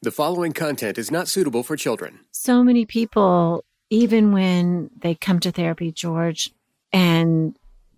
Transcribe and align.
The 0.00 0.12
following 0.12 0.52
content 0.52 0.96
is 0.96 1.10
not 1.10 1.26
suitable 1.26 1.64
for 1.64 1.76
children. 1.76 2.20
So 2.30 2.62
many 2.62 2.86
people, 2.86 3.64
even 3.90 4.30
when 4.30 4.90
they 4.96 5.16
come 5.16 5.40
to 5.40 5.50
therapy, 5.50 5.90
George, 5.90 6.52
and 6.92 7.56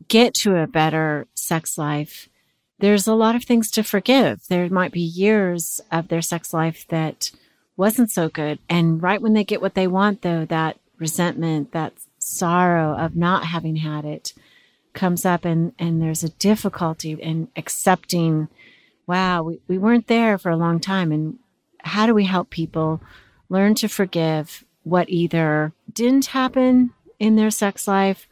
get 0.08 0.32
to 0.34 0.56
a 0.56 0.66
better 0.66 1.26
sex 1.34 1.76
life, 1.76 2.30
there's 2.78 3.06
a 3.06 3.12
lot 3.12 3.36
of 3.36 3.44
things 3.44 3.70
to 3.72 3.82
forgive. 3.82 4.46
There 4.48 4.66
might 4.70 4.92
be 4.92 5.00
years 5.00 5.78
of 5.92 6.08
their 6.08 6.22
sex 6.22 6.54
life 6.54 6.86
that 6.88 7.32
wasn't 7.76 8.10
so 8.10 8.30
good. 8.30 8.60
And 8.70 9.02
right 9.02 9.20
when 9.20 9.34
they 9.34 9.44
get 9.44 9.60
what 9.60 9.74
they 9.74 9.86
want, 9.86 10.22
though, 10.22 10.46
that 10.46 10.78
resentment, 10.98 11.72
that 11.72 11.92
sorrow 12.18 12.96
of 12.96 13.14
not 13.14 13.44
having 13.44 13.76
had 13.76 14.06
it 14.06 14.32
comes 14.94 15.26
up 15.26 15.44
and, 15.44 15.74
and 15.78 16.00
there's 16.00 16.24
a 16.24 16.30
difficulty 16.30 17.12
in 17.12 17.48
accepting, 17.56 18.48
wow, 19.06 19.42
we, 19.42 19.60
we 19.68 19.76
weren't 19.76 20.06
there 20.06 20.38
for 20.38 20.50
a 20.50 20.56
long 20.56 20.80
time. 20.80 21.12
And 21.12 21.38
how 21.84 22.06
do 22.06 22.14
we 22.14 22.24
help 22.24 22.50
people 22.50 23.00
learn 23.48 23.74
to 23.76 23.88
forgive 23.88 24.64
what 24.82 25.08
either 25.08 25.72
didn't 25.92 26.26
happen 26.26 26.92
in 27.18 27.36
their 27.36 27.50
sex 27.50 27.86
life 27.86 28.28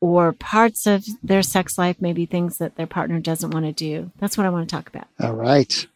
or 0.00 0.32
parts 0.32 0.86
of 0.86 1.06
their 1.22 1.42
sex 1.42 1.78
life, 1.78 1.96
maybe 2.00 2.26
things 2.26 2.58
that 2.58 2.76
their 2.76 2.86
partner 2.86 3.18
doesn't 3.18 3.50
want 3.50 3.64
to 3.64 3.72
do? 3.72 4.10
That's 4.18 4.36
what 4.36 4.46
I 4.46 4.50
want 4.50 4.68
to 4.68 4.74
talk 4.74 4.88
about. 4.88 5.06
All 5.20 5.34
right. 5.34 5.86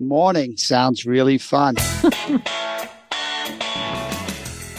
Morning 0.00 0.56
sounds 0.56 1.06
really 1.06 1.38
fun. 1.38 1.76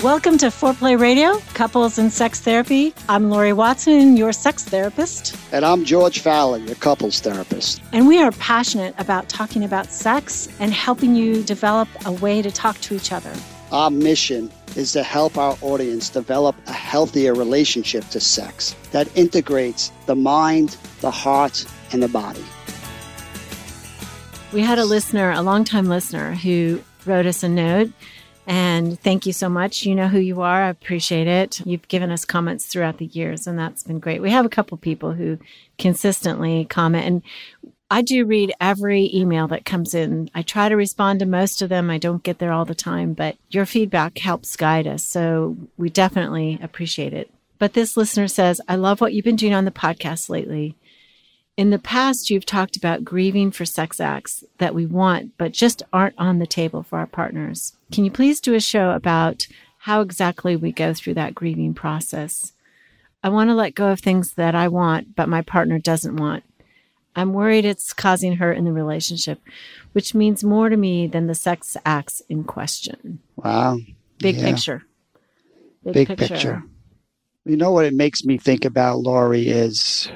Welcome 0.04 0.38
to 0.38 0.48
Foreplay 0.48 1.00
Radio, 1.00 1.40
Couples 1.56 1.98
and 1.98 2.14
Sex 2.14 2.40
Therapy. 2.40 2.94
I'm 3.10 3.32
Laurie 3.32 3.52
Watson, 3.52 4.16
your 4.16 4.32
sex 4.32 4.64
therapist. 4.64 5.36
And 5.52 5.66
I'm 5.66 5.86
George 5.86 6.20
Faller, 6.20 6.60
your 6.60 6.76
couples 6.76 7.20
therapist. 7.20 7.82
And 7.94 8.08
we 8.08 8.22
are 8.22 8.32
passionate 8.34 8.94
about 9.00 9.28
talking 9.28 9.64
about 9.64 9.88
sex 9.88 10.50
and 10.60 10.72
helping 10.72 11.16
you 11.16 11.42
develop 11.42 11.90
a 12.06 12.12
way 12.12 12.44
to 12.44 12.52
talk 12.52 12.80
to 12.82 12.96
each 12.96 13.12
other. 13.12 13.34
Our 13.72 13.90
mission 13.90 14.52
is 14.76 14.92
to 14.92 15.02
help 15.02 15.36
our 15.36 15.58
audience 15.62 16.10
develop 16.10 16.56
a 16.68 16.74
healthier 16.74 17.34
relationship 17.34 18.08
to 18.10 18.20
sex 18.20 18.76
that 18.92 19.10
integrates 19.18 19.92
the 20.06 20.16
mind, 20.16 20.78
the 21.02 21.10
heart, 21.10 21.66
and 21.92 22.04
the 22.04 22.08
body. 22.08 22.46
We 24.54 24.62
had 24.62 24.78
a 24.78 24.86
listener, 24.86 25.32
a 25.32 25.42
longtime 25.42 25.88
listener, 25.88 26.36
who 26.36 26.84
wrote 27.08 27.26
us 27.26 27.42
a 27.42 27.50
note 27.50 27.92
and 28.48 29.00
thank 29.02 29.26
you 29.26 29.34
so 29.34 29.50
much. 29.50 29.86
You 29.86 29.94
know 29.94 30.08
who 30.08 30.20
you 30.20 30.42
are. 30.42 30.64
I 30.64 30.70
appreciate 30.70 31.28
it. 31.28 31.60
You've 31.66 31.88
given 31.90 32.10
us 32.10 32.26
comments 32.26 32.66
throughout 32.66 32.98
the 32.98 33.06
years, 33.06 33.46
and 33.46 33.60
that's 33.60 33.84
been 33.84 34.00
great. 34.00 34.22
We 34.22 34.32
have 34.32 34.46
a 34.46 34.50
couple 34.50 34.78
people 34.78 35.14
who 35.14 35.38
consistently 35.78 36.66
comment, 36.66 37.06
and 37.06 37.22
I 37.92 38.02
do 38.02 38.26
read 38.26 38.54
every 38.60 39.10
email 39.14 39.48
that 39.50 39.66
comes 39.66 39.94
in. 39.94 40.30
I 40.34 40.42
try 40.42 40.70
to 40.70 40.76
respond 40.76 41.20
to 41.20 41.26
most 41.26 41.62
of 41.62 41.70
them. 41.70 41.90
I 41.90 41.98
don't 41.98 42.24
get 42.24 42.40
there 42.40 42.52
all 42.52 42.66
the 42.66 42.76
time, 42.76 43.14
but 43.14 43.38
your 43.50 43.66
feedback 43.66 44.18
helps 44.18 44.56
guide 44.56 44.88
us. 44.88 45.04
So 45.04 45.58
we 45.78 45.90
definitely 45.90 46.60
appreciate 46.62 47.14
it. 47.14 47.30
But 47.60 47.74
this 47.74 47.98
listener 47.98 48.28
says, 48.28 48.62
I 48.68 48.76
love 48.76 49.02
what 49.02 49.14
you've 49.14 49.26
been 49.26 49.36
doing 49.36 49.54
on 49.54 49.66
the 49.66 49.72
podcast 49.72 50.30
lately. 50.30 50.76
In 51.58 51.72
the 51.72 51.80
past, 51.80 52.30
you've 52.30 52.46
talked 52.46 52.78
about 52.78 53.04
grieving 53.04 53.50
for 53.50 53.66
sex 53.66 54.00
acts 54.00 54.44
that 54.60 54.76
we 54.76 54.86
want, 54.86 55.32
but 55.40 55.54
just 55.54 55.82
aren't 55.92 56.14
on 56.16 56.38
the 56.38 56.46
table 56.46 56.84
for 56.84 57.00
our 57.00 57.08
partners. 57.08 57.74
Can 57.92 58.06
you 58.06 58.12
please 58.12 58.40
do 58.40 58.54
a 58.54 58.60
show 58.60 58.92
about 58.92 59.48
how 59.80 60.02
exactly 60.02 60.56
we 60.56 60.72
go 60.72 60.94
through 60.94 61.16
that 61.16 61.34
grieving 61.34 61.74
process? 61.74 62.54
I 63.24 63.30
want 63.30 63.50
to 63.50 63.56
let 63.56 63.74
go 63.74 63.88
of 63.88 64.00
things 64.00 64.36
that 64.36 64.54
I 64.54 64.68
want, 64.68 65.16
but 65.16 65.28
my 65.28 65.42
partner 65.42 65.80
doesn't 65.80 66.16
want. 66.16 66.44
I'm 67.16 67.34
worried 67.34 67.66
it's 67.66 67.92
causing 67.92 68.36
hurt 68.36 68.58
in 68.58 68.66
the 68.66 68.72
relationship, 68.72 69.42
which 69.94 70.14
means 70.14 70.44
more 70.44 70.70
to 70.70 70.78
me 70.78 71.08
than 71.08 71.26
the 71.26 71.34
sex 71.34 71.76
acts 71.84 72.22
in 72.30 72.44
question. 72.44 73.18
Wow. 73.36 73.80
Big 74.20 74.36
yeah. 74.36 74.52
picture. 74.52 74.84
Big, 75.84 75.94
Big 75.96 76.08
picture. 76.10 76.28
picture. 76.28 76.64
You 77.46 77.58
know 77.58 77.72
what 77.72 77.86
it 77.86 77.96
makes 77.96 78.24
me 78.24 78.38
think 78.38 78.64
about, 78.64 79.00
Laurie, 79.00 79.48
is 79.48 80.12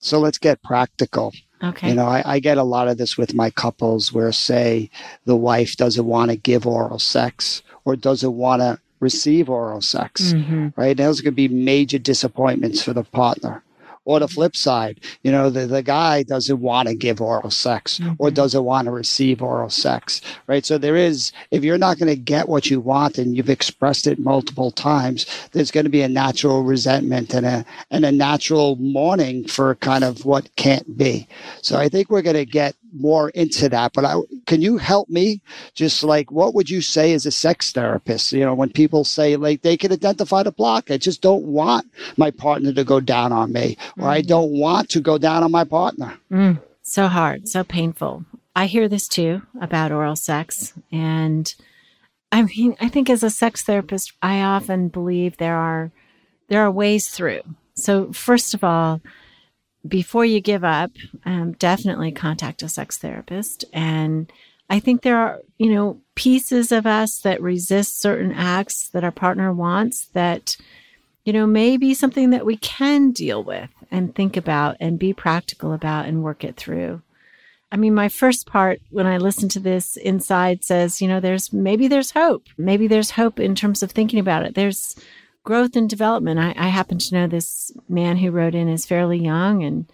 so 0.00 0.18
let's 0.18 0.38
get 0.38 0.62
practical. 0.62 1.32
Okay. 1.62 1.88
You 1.88 1.94
know, 1.94 2.06
I, 2.06 2.22
I, 2.34 2.38
get 2.38 2.56
a 2.56 2.62
lot 2.62 2.86
of 2.86 2.98
this 2.98 3.18
with 3.18 3.34
my 3.34 3.50
couples 3.50 4.12
where, 4.12 4.30
say, 4.30 4.90
the 5.24 5.34
wife 5.34 5.76
doesn't 5.76 6.06
want 6.06 6.30
to 6.30 6.36
give 6.36 6.68
oral 6.68 7.00
sex 7.00 7.62
or 7.84 7.96
doesn't 7.96 8.36
want 8.36 8.62
to 8.62 8.78
receive 9.00 9.50
oral 9.50 9.80
sex, 9.80 10.32
mm-hmm. 10.32 10.68
right? 10.76 10.96
Those 10.96 11.20
could 11.20 11.34
be 11.34 11.48
major 11.48 11.98
disappointments 11.98 12.80
for 12.80 12.92
the 12.92 13.02
partner. 13.02 13.64
Or 14.08 14.18
the 14.20 14.26
flip 14.26 14.56
side, 14.56 15.00
you 15.22 15.30
know, 15.30 15.50
the, 15.50 15.66
the 15.66 15.82
guy 15.82 16.22
doesn't 16.22 16.60
want 16.60 16.88
to 16.88 16.94
give 16.94 17.20
oral 17.20 17.50
sex 17.50 17.98
mm-hmm. 17.98 18.14
or 18.16 18.30
doesn't 18.30 18.64
want 18.64 18.86
to 18.86 18.90
receive 18.90 19.42
oral 19.42 19.68
sex, 19.68 20.22
right? 20.46 20.64
So 20.64 20.78
there 20.78 20.96
is, 20.96 21.30
if 21.50 21.62
you're 21.62 21.76
not 21.76 21.98
going 21.98 22.08
to 22.08 22.16
get 22.16 22.48
what 22.48 22.70
you 22.70 22.80
want 22.80 23.18
and 23.18 23.36
you've 23.36 23.50
expressed 23.50 24.06
it 24.06 24.18
multiple 24.18 24.70
times, 24.70 25.26
there's 25.52 25.70
going 25.70 25.84
to 25.84 25.90
be 25.90 26.00
a 26.00 26.08
natural 26.08 26.62
resentment 26.62 27.34
and 27.34 27.44
a, 27.44 27.66
and 27.90 28.06
a 28.06 28.10
natural 28.10 28.76
mourning 28.76 29.46
for 29.46 29.74
kind 29.74 30.04
of 30.04 30.24
what 30.24 30.56
can't 30.56 30.96
be. 30.96 31.28
So 31.60 31.76
I 31.76 31.90
think 31.90 32.08
we're 32.08 32.22
going 32.22 32.36
to 32.36 32.46
get 32.46 32.76
more 32.94 33.30
into 33.30 33.68
that. 33.68 33.92
But 33.92 34.04
I, 34.04 34.16
can 34.46 34.62
you 34.62 34.76
help 34.76 35.08
me? 35.08 35.40
Just 35.74 36.02
like, 36.02 36.30
what 36.30 36.54
would 36.54 36.70
you 36.70 36.80
say 36.80 37.12
as 37.12 37.26
a 37.26 37.30
sex 37.30 37.72
therapist? 37.72 38.32
You 38.32 38.44
know, 38.44 38.54
when 38.54 38.70
people 38.70 39.04
say 39.04 39.36
like 39.36 39.62
they 39.62 39.76
can 39.76 39.92
identify 39.92 40.42
the 40.42 40.52
block, 40.52 40.90
I 40.90 40.98
just 40.98 41.22
don't 41.22 41.44
want 41.44 41.86
my 42.16 42.30
partner 42.30 42.72
to 42.72 42.84
go 42.84 43.00
down 43.00 43.32
on 43.32 43.52
me, 43.52 43.76
or 43.96 44.04
mm. 44.04 44.10
I 44.10 44.20
don't 44.22 44.52
want 44.52 44.88
to 44.90 45.00
go 45.00 45.18
down 45.18 45.42
on 45.42 45.50
my 45.50 45.64
partner. 45.64 46.18
Mm. 46.30 46.60
So 46.82 47.06
hard, 47.06 47.48
so 47.48 47.64
painful. 47.64 48.24
I 48.56 48.66
hear 48.66 48.88
this 48.88 49.06
too 49.06 49.42
about 49.60 49.92
oral 49.92 50.16
sex. 50.16 50.72
And 50.90 51.54
I 52.32 52.42
mean, 52.42 52.76
I 52.80 52.88
think 52.88 53.08
as 53.08 53.22
a 53.22 53.30
sex 53.30 53.62
therapist, 53.62 54.12
I 54.20 54.40
often 54.42 54.88
believe 54.88 55.36
there 55.36 55.56
are, 55.56 55.92
there 56.48 56.62
are 56.62 56.70
ways 56.70 57.08
through. 57.08 57.42
So 57.74 58.12
first 58.12 58.54
of 58.54 58.64
all, 58.64 59.00
before 59.86 60.24
you 60.24 60.40
give 60.40 60.64
up, 60.64 60.90
um, 61.24 61.52
definitely 61.52 62.12
contact 62.12 62.62
a 62.62 62.68
sex 62.68 62.98
therapist. 62.98 63.64
And 63.72 64.30
I 64.70 64.80
think 64.80 65.02
there 65.02 65.16
are, 65.16 65.40
you 65.56 65.72
know, 65.72 66.00
pieces 66.14 66.72
of 66.72 66.86
us 66.86 67.20
that 67.20 67.40
resist 67.40 68.00
certain 68.00 68.32
acts 68.32 68.88
that 68.90 69.04
our 69.04 69.12
partner 69.12 69.52
wants 69.52 70.06
that, 70.08 70.56
you 71.24 71.32
know, 71.32 71.46
may 71.46 71.76
be 71.76 71.94
something 71.94 72.30
that 72.30 72.44
we 72.44 72.56
can 72.56 73.12
deal 73.12 73.42
with 73.42 73.70
and 73.90 74.14
think 74.14 74.36
about 74.36 74.76
and 74.80 74.98
be 74.98 75.12
practical 75.12 75.72
about 75.72 76.06
and 76.06 76.22
work 76.22 76.44
it 76.44 76.56
through. 76.56 77.02
I 77.70 77.76
mean, 77.76 77.94
my 77.94 78.08
first 78.08 78.46
part 78.46 78.80
when 78.90 79.06
I 79.06 79.18
listen 79.18 79.48
to 79.50 79.60
this 79.60 79.96
inside 79.96 80.64
says, 80.64 81.02
you 81.02 81.08
know, 81.08 81.20
there's 81.20 81.52
maybe 81.52 81.86
there's 81.86 82.12
hope. 82.12 82.44
Maybe 82.56 82.88
there's 82.88 83.10
hope 83.12 83.38
in 83.38 83.54
terms 83.54 83.82
of 83.82 83.92
thinking 83.92 84.18
about 84.18 84.44
it. 84.44 84.54
There's 84.54 84.96
growth 85.48 85.76
and 85.76 85.88
development. 85.88 86.38
I, 86.38 86.52
I 86.58 86.68
happen 86.68 86.98
to 86.98 87.14
know 87.14 87.26
this 87.26 87.72
man 87.88 88.18
who 88.18 88.30
wrote 88.30 88.54
in 88.54 88.68
is 88.68 88.84
fairly 88.84 89.18
young, 89.18 89.64
and 89.64 89.90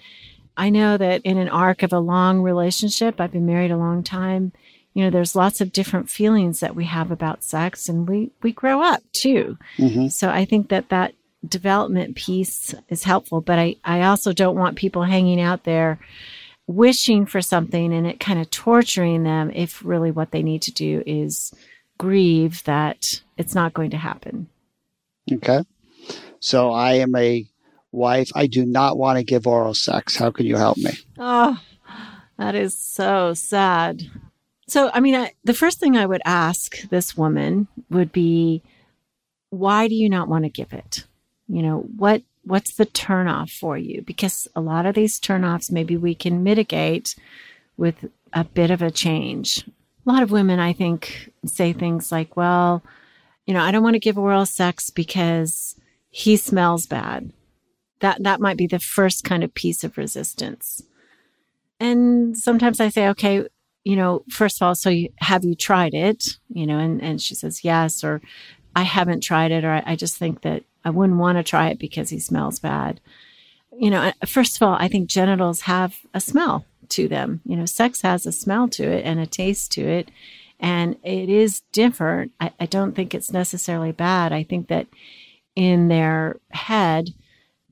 I 0.57 0.69
know 0.69 0.97
that 0.97 1.23
in 1.23 1.39
an 1.39 1.49
arc 1.49 1.85
of 1.85 1.93
a 1.93 2.01
long 2.01 2.43
relationship, 2.43 3.21
I've 3.21 3.31
been 3.31 3.47
married 3.47 3.71
a 3.71 3.77
long 3.77 4.03
time. 4.03 4.51
You 4.95 5.05
know, 5.05 5.11
there's 5.11 5.37
lots 5.37 5.61
of 5.61 5.73
different 5.73 6.11
feelings 6.11 6.59
that 6.59 6.75
we 6.75 6.87
have 6.87 7.13
about 7.13 7.45
sex, 7.45 7.89
and 7.89 8.09
we 8.09 8.33
we 8.43 8.51
grow 8.51 8.83
up 8.83 9.05
too. 9.13 9.57
Mm-hmm. 9.79 10.09
So 10.09 10.29
I 10.29 10.45
think 10.45 10.71
that 10.71 10.89
that 10.89 11.15
development 11.49 12.17
piece 12.17 12.75
is 12.89 13.05
helpful, 13.05 13.41
but 13.41 13.57
I 13.57 13.77
I 13.85 14.03
also 14.03 14.33
don't 14.33 14.59
want 14.59 14.77
people 14.77 15.05
hanging 15.05 15.41
out 15.41 15.63
there 15.63 16.01
wishing 16.67 17.27
for 17.27 17.41
something 17.41 17.93
and 17.93 18.09
it 18.09 18.19
kind 18.19 18.41
of 18.41 18.51
torturing 18.51 19.23
them 19.23 19.53
if 19.55 19.85
really 19.85 20.11
what 20.11 20.33
they 20.33 20.43
need 20.43 20.63
to 20.63 20.73
do 20.73 21.03
is 21.07 21.55
grieve 21.99 22.65
that 22.65 23.21
it's 23.37 23.55
not 23.55 23.75
going 23.75 23.91
to 23.91 23.99
happen. 23.99 24.49
Okay. 25.33 25.63
So 26.41 26.73
I 26.73 26.95
am 26.95 27.15
a 27.15 27.47
wife. 27.93 28.31
I 28.35 28.47
do 28.47 28.67
not 28.67 28.99
want 28.99 29.19
to 29.19 29.25
give 29.25 29.47
oral 29.47 29.75
sex. 29.75 30.17
How 30.17 30.31
can 30.31 30.47
you 30.47 30.57
help 30.57 30.77
me? 30.77 30.91
Oh, 31.19 31.59
that 32.37 32.55
is 32.55 32.77
so 32.77 33.35
sad. 33.35 34.03
So, 34.67 34.91
I 34.93 35.01
mean, 35.01 35.15
I, 35.15 35.33
the 35.45 35.55
first 35.55 35.79
thing 35.79 35.97
I 35.97 36.07
would 36.07 36.23
ask 36.25 36.81
this 36.89 37.17
woman 37.17 37.69
would 37.91 38.13
be, 38.13 38.63
why 39.51 39.89
do 39.89 39.95
you 39.95 40.09
not 40.09 40.29
want 40.29 40.45
to 40.45 40.51
give 40.51 40.73
it? 40.73 41.05
You 41.49 41.63
know, 41.63 41.81
what 41.97 42.23
what's 42.45 42.75
the 42.75 42.87
turnoff 42.87 43.51
for 43.51 43.79
you? 43.79 44.03
Because 44.03 44.49
a 44.55 44.61
lot 44.61 44.87
of 44.87 44.95
these 44.95 45.21
turnoffs, 45.21 45.71
maybe 45.71 45.97
we 45.97 46.15
can 46.15 46.43
mitigate 46.43 47.15
with 47.77 48.07
a 48.33 48.45
bit 48.45 48.71
of 48.71 48.83
a 48.83 48.91
change. 48.91 49.67
A 50.07 50.11
lot 50.11 50.23
of 50.23 50.31
women, 50.31 50.59
I 50.59 50.73
think, 50.73 51.33
say 51.47 51.73
things 51.73 52.13
like, 52.13 52.37
well, 52.37 52.83
you 53.47 53.55
know, 53.55 53.61
I 53.61 53.71
don't 53.71 53.83
want 53.83 53.95
to 53.95 54.01
give 54.01 54.19
oral 54.19 54.47
sex 54.47 54.91
because 54.91 55.77
he 56.11 56.37
smells 56.37 56.87
bad. 56.87 57.33
That 58.01 58.23
that 58.23 58.41
might 58.41 58.57
be 58.57 58.67
the 58.67 58.79
first 58.79 59.25
kind 59.25 59.45
of 59.45 59.55
piece 59.55 59.85
of 59.85 59.97
resistance. 59.99 60.83
And 61.81 62.37
sometimes 62.37 62.81
I 62.81 62.89
say, 62.89 63.09
okay, 63.09 63.47
you 63.85 63.97
know, 63.97 64.25
first 64.31 64.61
of 64.61 64.67
all, 64.67 64.75
so 64.75 64.91
you, 64.91 65.11
have 65.17 65.45
you 65.45 65.55
tried 65.55 65.95
it? 65.95 66.25
You 66.49 66.67
know, 66.67 66.79
and, 66.79 67.03
and 67.03 67.21
she 67.21 67.35
says 67.35 67.65
yes, 67.65 68.03
or 68.03 68.23
I 68.75 68.83
haven't 68.83 69.23
tried 69.23 69.53
it, 69.53 69.65
or 69.65 69.71
I, 69.71 69.83
I 69.87 69.97
just 69.97 70.17
think 70.17 70.43
that 70.43 70.63
I 70.85 70.91
wouldn't 70.91 71.19
want 71.19 71.39
to 71.39 71.43
try 71.45 71.69
it 71.69 71.79
because 71.79 72.11
he 72.11 72.19
smells 72.19 72.59
bad. 72.59 73.01
You 73.77 73.91
know, 73.91 74.13
first 74.27 74.57
of 74.57 74.63
all, 74.63 74.77
I 74.79 74.89
think 74.89 75.09
genitals 75.09 75.63
have 75.63 75.97
a 76.15 76.21
smell 76.21 76.65
to 76.91 77.09
them. 77.09 77.41
You 77.45 77.57
know, 77.57 77.67
sex 77.67 78.03
has 78.03 78.27
a 78.27 78.33
smell 78.33 78.69
to 78.69 78.85
it 78.85 79.05
and 79.05 79.19
a 79.21 79.27
taste 79.27 79.73
to 79.73 79.83
it. 79.83 80.11
And 80.65 80.97
it 81.03 81.29
is 81.29 81.61
different. 81.73 82.33
I, 82.41 82.51
I 82.59 82.65
don't 82.65 82.97
think 82.97 83.13
it's 83.13 83.31
necessarily 83.31 83.93
bad. 83.93 84.33
I 84.33 84.45
think 84.45 84.69
that 84.69 84.87
in 85.55 85.89
their 85.89 86.41
head, 86.53 87.11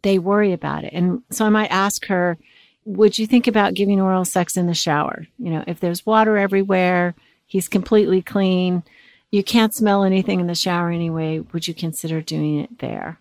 they 0.03 0.19
worry 0.19 0.53
about 0.53 0.85
it. 0.85 0.93
And 0.93 1.23
so 1.31 1.47
I 1.47 1.49
might 1.49 1.71
ask 1.71 2.05
her, 2.09 2.37
would 2.85 3.19
you 3.19 3.27
think 3.27 3.47
about 3.47 3.73
giving 3.73 3.99
oral 3.99 4.27
sex 4.27 4.59
in 4.59 4.67
the 4.67 4.75
shower? 4.75 5.27
You 5.39 5.53
know, 5.53 5.65
if 5.67 5.81
there's 5.81 6.05
water 6.05 6.37
everywhere, 6.37 7.15
he's 7.47 7.67
completely 7.67 8.21
clean, 8.21 8.83
you 9.31 9.43
can't 9.43 9.73
smell 9.73 10.05
anything 10.05 10.39
in 10.39 10.47
the 10.47 10.55
shower 10.55 10.91
anyway, 10.91 11.39
would 11.39 11.67
you 11.67 11.73
consider 11.73 12.21
doing 12.21 12.61
it 12.61 12.81
there? 12.81 13.19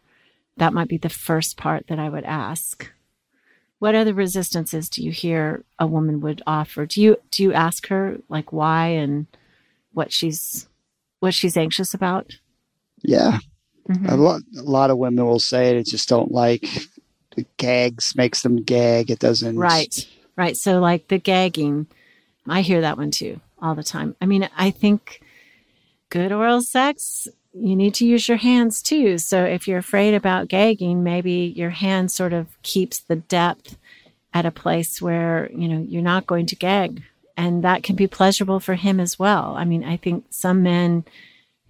That 0.57 0.73
might 0.73 0.89
be 0.89 0.97
the 0.97 1.07
first 1.07 1.55
part 1.55 1.87
that 1.87 1.97
I 1.97 2.09
would 2.09 2.25
ask. 2.25 2.91
What 3.79 3.95
other 3.95 4.13
resistances 4.13 4.89
do 4.89 5.01
you 5.01 5.11
hear 5.11 5.63
a 5.79 5.87
woman 5.87 6.19
would 6.19 6.41
offer? 6.45 6.85
Do 6.85 7.01
you 7.01 7.17
do 7.31 7.41
you 7.41 7.53
ask 7.53 7.87
her 7.87 8.17
like 8.27 8.51
why 8.51 8.87
and 8.87 9.27
what 9.93 10.11
she's 10.11 10.67
what 11.19 11.33
she's 11.33 11.57
anxious 11.57 11.93
about? 11.93 12.33
Yeah. 13.03 13.39
Mm-hmm. 13.87 14.09
A, 14.09 14.15
lot, 14.15 14.41
a 14.57 14.61
lot 14.61 14.89
of 14.89 14.97
women 14.97 15.25
will 15.25 15.39
say 15.39 15.77
it, 15.77 15.85
just 15.85 16.09
don't 16.09 16.31
like 16.31 16.67
the 17.35 17.45
gags 17.57 18.15
makes 18.15 18.41
them 18.41 18.61
gag. 18.61 19.09
It 19.09 19.19
doesn't. 19.19 19.57
Right. 19.57 20.07
Right. 20.35 20.57
So 20.57 20.79
like 20.79 21.07
the 21.07 21.17
gagging, 21.17 21.87
I 22.47 22.61
hear 22.61 22.81
that 22.81 22.97
one 22.97 23.11
too 23.11 23.39
all 23.61 23.75
the 23.75 23.83
time. 23.83 24.15
I 24.21 24.25
mean, 24.25 24.49
I 24.57 24.71
think 24.71 25.21
good 26.09 26.31
oral 26.31 26.61
sex, 26.61 27.27
you 27.53 27.75
need 27.75 27.93
to 27.95 28.05
use 28.05 28.27
your 28.27 28.37
hands 28.37 28.81
too. 28.81 29.17
So 29.17 29.43
if 29.43 29.67
you're 29.67 29.77
afraid 29.77 30.13
about 30.13 30.47
gagging, 30.47 31.03
maybe 31.03 31.53
your 31.55 31.69
hand 31.69 32.11
sort 32.11 32.33
of 32.33 32.47
keeps 32.63 32.99
the 32.99 33.17
depth 33.17 33.77
at 34.33 34.45
a 34.45 34.51
place 34.51 35.01
where, 35.01 35.51
you 35.51 35.67
know, 35.67 35.85
you're 35.87 36.01
not 36.01 36.27
going 36.27 36.45
to 36.47 36.55
gag. 36.55 37.03
And 37.41 37.63
that 37.63 37.83
can 37.83 37.95
be 37.95 38.07
pleasurable 38.07 38.59
for 38.59 38.75
him 38.75 38.99
as 38.99 39.17
well. 39.17 39.55
I 39.57 39.65
mean, 39.65 39.83
I 39.83 39.97
think 39.97 40.25
some 40.29 40.63
men 40.63 41.05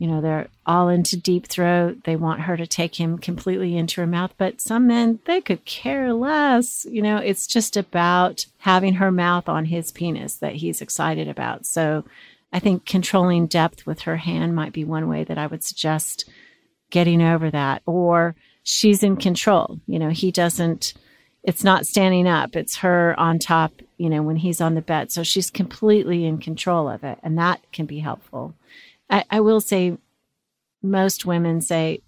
you 0.01 0.07
know, 0.07 0.19
they're 0.19 0.47
all 0.65 0.89
into 0.89 1.15
deep 1.15 1.45
throat. 1.45 2.05
They 2.05 2.15
want 2.15 2.41
her 2.41 2.57
to 2.57 2.65
take 2.65 2.99
him 2.99 3.19
completely 3.19 3.77
into 3.77 4.01
her 4.01 4.07
mouth. 4.07 4.33
But 4.35 4.59
some 4.59 4.87
men, 4.87 5.19
they 5.25 5.41
could 5.41 5.63
care 5.63 6.11
less. 6.11 6.87
You 6.89 7.03
know, 7.03 7.17
it's 7.17 7.45
just 7.45 7.77
about 7.77 8.47
having 8.57 8.95
her 8.95 9.11
mouth 9.11 9.47
on 9.47 9.65
his 9.65 9.91
penis 9.91 10.37
that 10.37 10.55
he's 10.55 10.81
excited 10.81 11.27
about. 11.27 11.67
So 11.67 12.03
I 12.51 12.57
think 12.57 12.87
controlling 12.87 13.45
depth 13.45 13.85
with 13.85 13.99
her 13.99 14.17
hand 14.17 14.55
might 14.55 14.73
be 14.73 14.83
one 14.83 15.07
way 15.07 15.23
that 15.23 15.37
I 15.37 15.45
would 15.45 15.63
suggest 15.63 16.27
getting 16.89 17.21
over 17.21 17.51
that. 17.51 17.83
Or 17.85 18.35
she's 18.63 19.03
in 19.03 19.17
control. 19.17 19.81
You 19.85 19.99
know, 19.99 20.09
he 20.09 20.31
doesn't, 20.31 20.95
it's 21.43 21.63
not 21.63 21.85
standing 21.85 22.27
up, 22.27 22.55
it's 22.55 22.77
her 22.77 23.19
on 23.19 23.39
top, 23.39 23.73
you 23.97 24.09
know, 24.09 24.21
when 24.21 24.37
he's 24.37 24.61
on 24.61 24.75
the 24.75 24.81
bed. 24.81 25.11
So 25.11 25.23
she's 25.23 25.49
completely 25.49 26.25
in 26.25 26.37
control 26.37 26.87
of 26.87 27.03
it. 27.03 27.17
And 27.23 27.37
that 27.37 27.61
can 27.71 27.85
be 27.85 27.99
helpful. 27.99 28.53
I, 29.09 29.25
I 29.29 29.39
will 29.39 29.61
say 29.61 29.97
most 30.83 31.25
women 31.25 31.61
say 31.61 32.01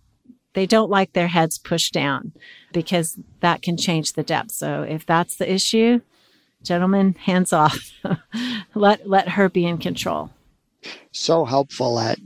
they 0.53 0.65
don't 0.67 0.89
like 0.89 1.13
their 1.13 1.27
heads 1.27 1.57
pushed 1.57 1.93
down 1.93 2.33
because 2.71 3.19
that 3.39 3.61
can 3.61 3.75
change 3.75 4.13
the 4.13 4.23
depth. 4.23 4.51
So 4.51 4.83
if 4.83 5.05
that's 5.05 5.35
the 5.35 5.51
issue, 5.51 6.01
gentlemen, 6.61 7.15
hands 7.19 7.53
off. 7.53 7.91
let 8.75 9.07
let 9.07 9.29
her 9.29 9.49
be 9.49 9.65
in 9.65 9.79
control. 9.79 10.29
So 11.11 11.45
helpful 11.45 11.99
at 11.99 12.19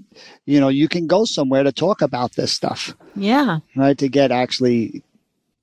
you 0.45 0.59
know, 0.59 0.69
you 0.69 0.88
can 0.88 1.07
go 1.07 1.25
somewhere 1.25 1.63
to 1.63 1.71
talk 1.71 2.01
about 2.01 2.33
this 2.33 2.51
stuff. 2.51 2.95
Yeah. 3.15 3.59
Right. 3.75 3.98
To 3.98 4.09
get 4.09 4.31
actually 4.31 5.04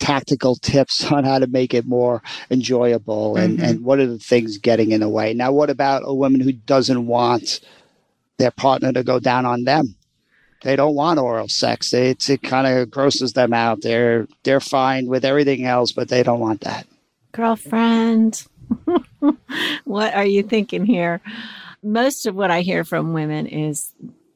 tactical 0.05 0.57
tips 0.57 1.05
on 1.13 1.25
how 1.25 1.39
to 1.39 1.47
make 1.47 1.75
it 1.75 1.87
more 1.87 2.23
enjoyable 2.51 3.37
and, 3.37 3.59
mm-hmm. 3.59 3.65
and 3.65 3.85
what 3.85 3.99
are 3.99 4.07
the 4.07 4.19
things 4.19 4.59
getting 4.59 4.93
in 4.93 5.01
the 5.01 5.09
way. 5.09 5.33
Now 5.35 5.53
what 5.53 5.71
about 5.71 6.03
a 6.05 6.15
woman 6.15 6.41
who 6.41 6.53
doesn't 6.53 7.07
want 7.07 7.61
their 8.39 8.51
partner 8.51 8.93
to 8.93 9.03
go 9.03 9.19
down 9.19 9.47
on 9.47 9.65
them. 9.65 9.97
They 10.63 10.77
don't 10.77 10.95
want 10.95 11.21
oral 11.21 11.49
sex. 11.49 11.93
It's, 11.93 12.29
it 12.31 12.43
kind 12.43 12.67
of 12.67 12.91
grosses 12.91 13.35
them 13.35 13.53
out. 13.53 13.83
They're 13.83 14.27
they're 14.45 14.61
fine 14.61 15.07
with 15.07 15.25
everything 15.25 15.67
else, 15.67 15.93
but 15.93 16.09
they 16.09 16.23
don't 16.23 16.41
want 16.41 16.63
that. 16.63 16.87
Girlfriend, 17.33 18.47
what 19.85 20.15
are 20.15 20.25
you 20.25 20.43
thinking 20.43 20.87
here? 20.87 21.21
Most 21.83 22.27
of 22.27 22.35
what 22.35 22.51
I 22.51 22.63
hear 22.63 22.83
from 22.83 23.13
women 23.13 23.47
is 23.47 23.93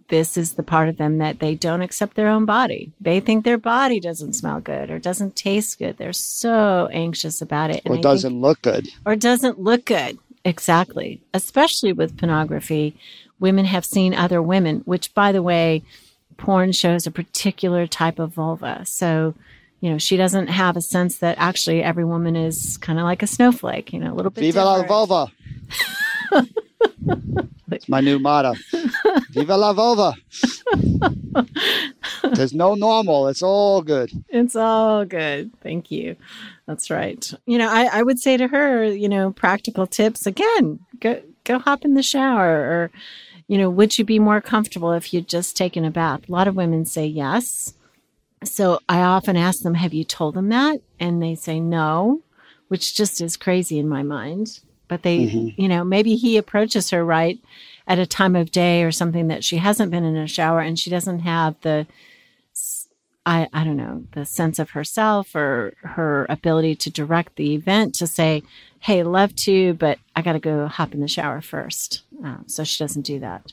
this 0.09 0.37
is 0.37 0.55
the 0.55 0.63
part 0.63 0.89
of 0.89 0.97
them 0.97 1.19
that 1.19 1.39
they 1.39 1.55
don't 1.55 1.83
accept 1.83 2.15
their 2.15 2.29
own 2.29 2.45
body. 2.45 2.93
They 3.01 3.21
think 3.21 3.45
their 3.45 3.59
body 3.59 4.01
doesn't 4.01 4.35
smell 4.35 4.61
good 4.61 4.91
or 4.91 4.99
doesn't 4.99 5.37
taste 5.37 5.79
good. 5.79 5.97
They're 5.99 6.13
so 6.13 6.89
anxious 6.93 7.41
about 7.41 7.71
it. 7.71 7.83
Or 7.85 7.99
doesn't 7.99 8.33
think, 8.33 8.43
look 8.43 8.63
good. 8.63 8.89
Or 9.05 9.17
doesn't 9.17 9.61
look 9.61 9.85
good. 9.85 10.19
Exactly. 10.45 11.21
Especially 11.35 11.93
with 11.93 12.17
pornography, 12.17 12.97
women 13.39 13.67
have 13.67 13.85
seen 13.85 14.15
other 14.15 14.41
women, 14.41 14.81
which, 14.87 15.15
by 15.15 15.31
the 15.33 15.43
way, 15.43 15.83
porn 16.39 16.73
shows 16.73 17.07
a 17.07 17.11
particular 17.11 17.87
type 17.87 18.19
of 18.19 18.33
vulva. 18.33 18.85
So, 18.87 19.35
you 19.81 19.91
know, 19.91 19.99
she 19.99 20.17
doesn't 20.17 20.47
have 20.49 20.77
a 20.77 20.81
sense 20.81 21.19
that 21.19 21.37
actually 21.39 21.83
every 21.83 22.05
woman 22.05 22.35
is 22.35 22.79
kind 22.79 22.99
of 22.99 23.05
like 23.05 23.23
a 23.23 23.27
snowflake, 23.27 23.93
you 23.93 24.01
know, 24.01 24.13
a 24.13 24.15
little 24.15 24.31
bit. 24.31 24.41
Viva 24.41 24.61
different. 24.61 24.89
la 24.91 25.05
vulva. 25.05 25.33
it's 27.70 27.88
my 27.88 28.00
new 28.00 28.19
motto. 28.19 28.55
Viva 29.31 29.56
la 29.56 29.73
vulva. 29.73 30.15
There's 32.35 32.55
no 32.55 32.75
normal. 32.75 33.29
It's 33.29 33.43
all 33.43 33.82
good. 33.82 34.11
It's 34.29 34.56
all 34.56 35.05
good. 35.05 35.50
Thank 35.62 35.91
you. 35.91 36.17
That's 36.67 36.91
right. 36.91 37.32
You 37.47 37.59
know, 37.59 37.69
I, 37.70 37.99
I 37.99 38.03
would 38.03 38.19
say 38.19 38.37
to 38.37 38.49
her, 38.49 38.85
you 38.85 39.09
know, 39.09 39.32
practical 39.32 39.87
tips 39.87 40.26
again, 40.26 40.81
go 41.00 41.23
go 41.44 41.59
hop 41.59 41.85
in 41.85 41.94
the 41.94 42.03
shower 42.03 42.59
or 42.59 42.91
you 43.49 43.56
know, 43.56 43.71
would 43.71 43.99
you 43.99 44.05
be 44.05 44.19
more 44.19 44.43
comfortable 44.43 44.93
if 44.93 45.12
you'd 45.12 45.26
just 45.26 45.56
taken 45.56 45.85
a 45.85 45.91
bath? 45.91 46.29
A 46.29 46.32
lot 46.32 46.49
of 46.49 46.55
women 46.55 46.85
say 46.85 47.06
yes. 47.06 47.73
So 48.44 48.79
I 48.88 49.00
often 49.00 49.37
ask 49.37 49.62
them, 49.62 49.75
have 49.75 49.94
you 49.94 50.05
told 50.05 50.35
them 50.35 50.50
that? 50.50 50.81
And 51.00 51.23
they 51.23 51.35
say 51.35 51.59
no, 51.59 52.23
which 52.69 52.94
just 52.94 53.21
is 53.21 53.37
crazy 53.37 53.79
in 53.79 53.88
my 53.88 54.03
mind. 54.03 54.61
But 54.88 55.02
they, 55.02 55.19
mm-hmm. 55.26 55.61
you 55.61 55.69
know, 55.69 55.85
maybe 55.85 56.17
he 56.17 56.37
approaches 56.37 56.90
her 56.90 57.05
right 57.05 57.38
at 57.87 57.99
a 57.99 58.06
time 58.06 58.35
of 58.35 58.50
day 58.50 58.82
or 58.82 58.90
something 58.90 59.29
that 59.29 59.44
she 59.44 59.58
hasn't 59.58 59.90
been 59.90 60.05
in 60.05 60.17
a 60.17 60.26
shower 60.26 60.61
and 60.61 60.79
she 60.79 60.90
doesn't 60.90 61.20
have 61.20 61.55
the, 61.61 61.87
I, 63.25 63.49
I 63.52 63.64
don't 63.64 63.76
know, 63.76 64.05
the 64.12 64.25
sense 64.25 64.58
of 64.58 64.70
herself 64.70 65.35
or 65.35 65.75
her 65.82 66.26
ability 66.29 66.76
to 66.76 66.90
direct 66.90 67.37
the 67.37 67.55
event 67.55 67.94
to 67.96 68.06
say, 68.06 68.43
hey, 68.81 69.02
love 69.02 69.35
to, 69.37 69.75
but 69.75 69.99
I 70.17 70.23
got 70.23 70.32
to 70.32 70.38
go 70.38 70.67
hop 70.67 70.94
in 70.94 71.00
the 71.00 71.08
shower 71.08 71.40
first. 71.40 72.02
Uh, 72.25 72.38
so 72.46 72.64
she 72.64 72.82
doesn't 72.82 73.02
do 73.02 73.19
that. 73.20 73.52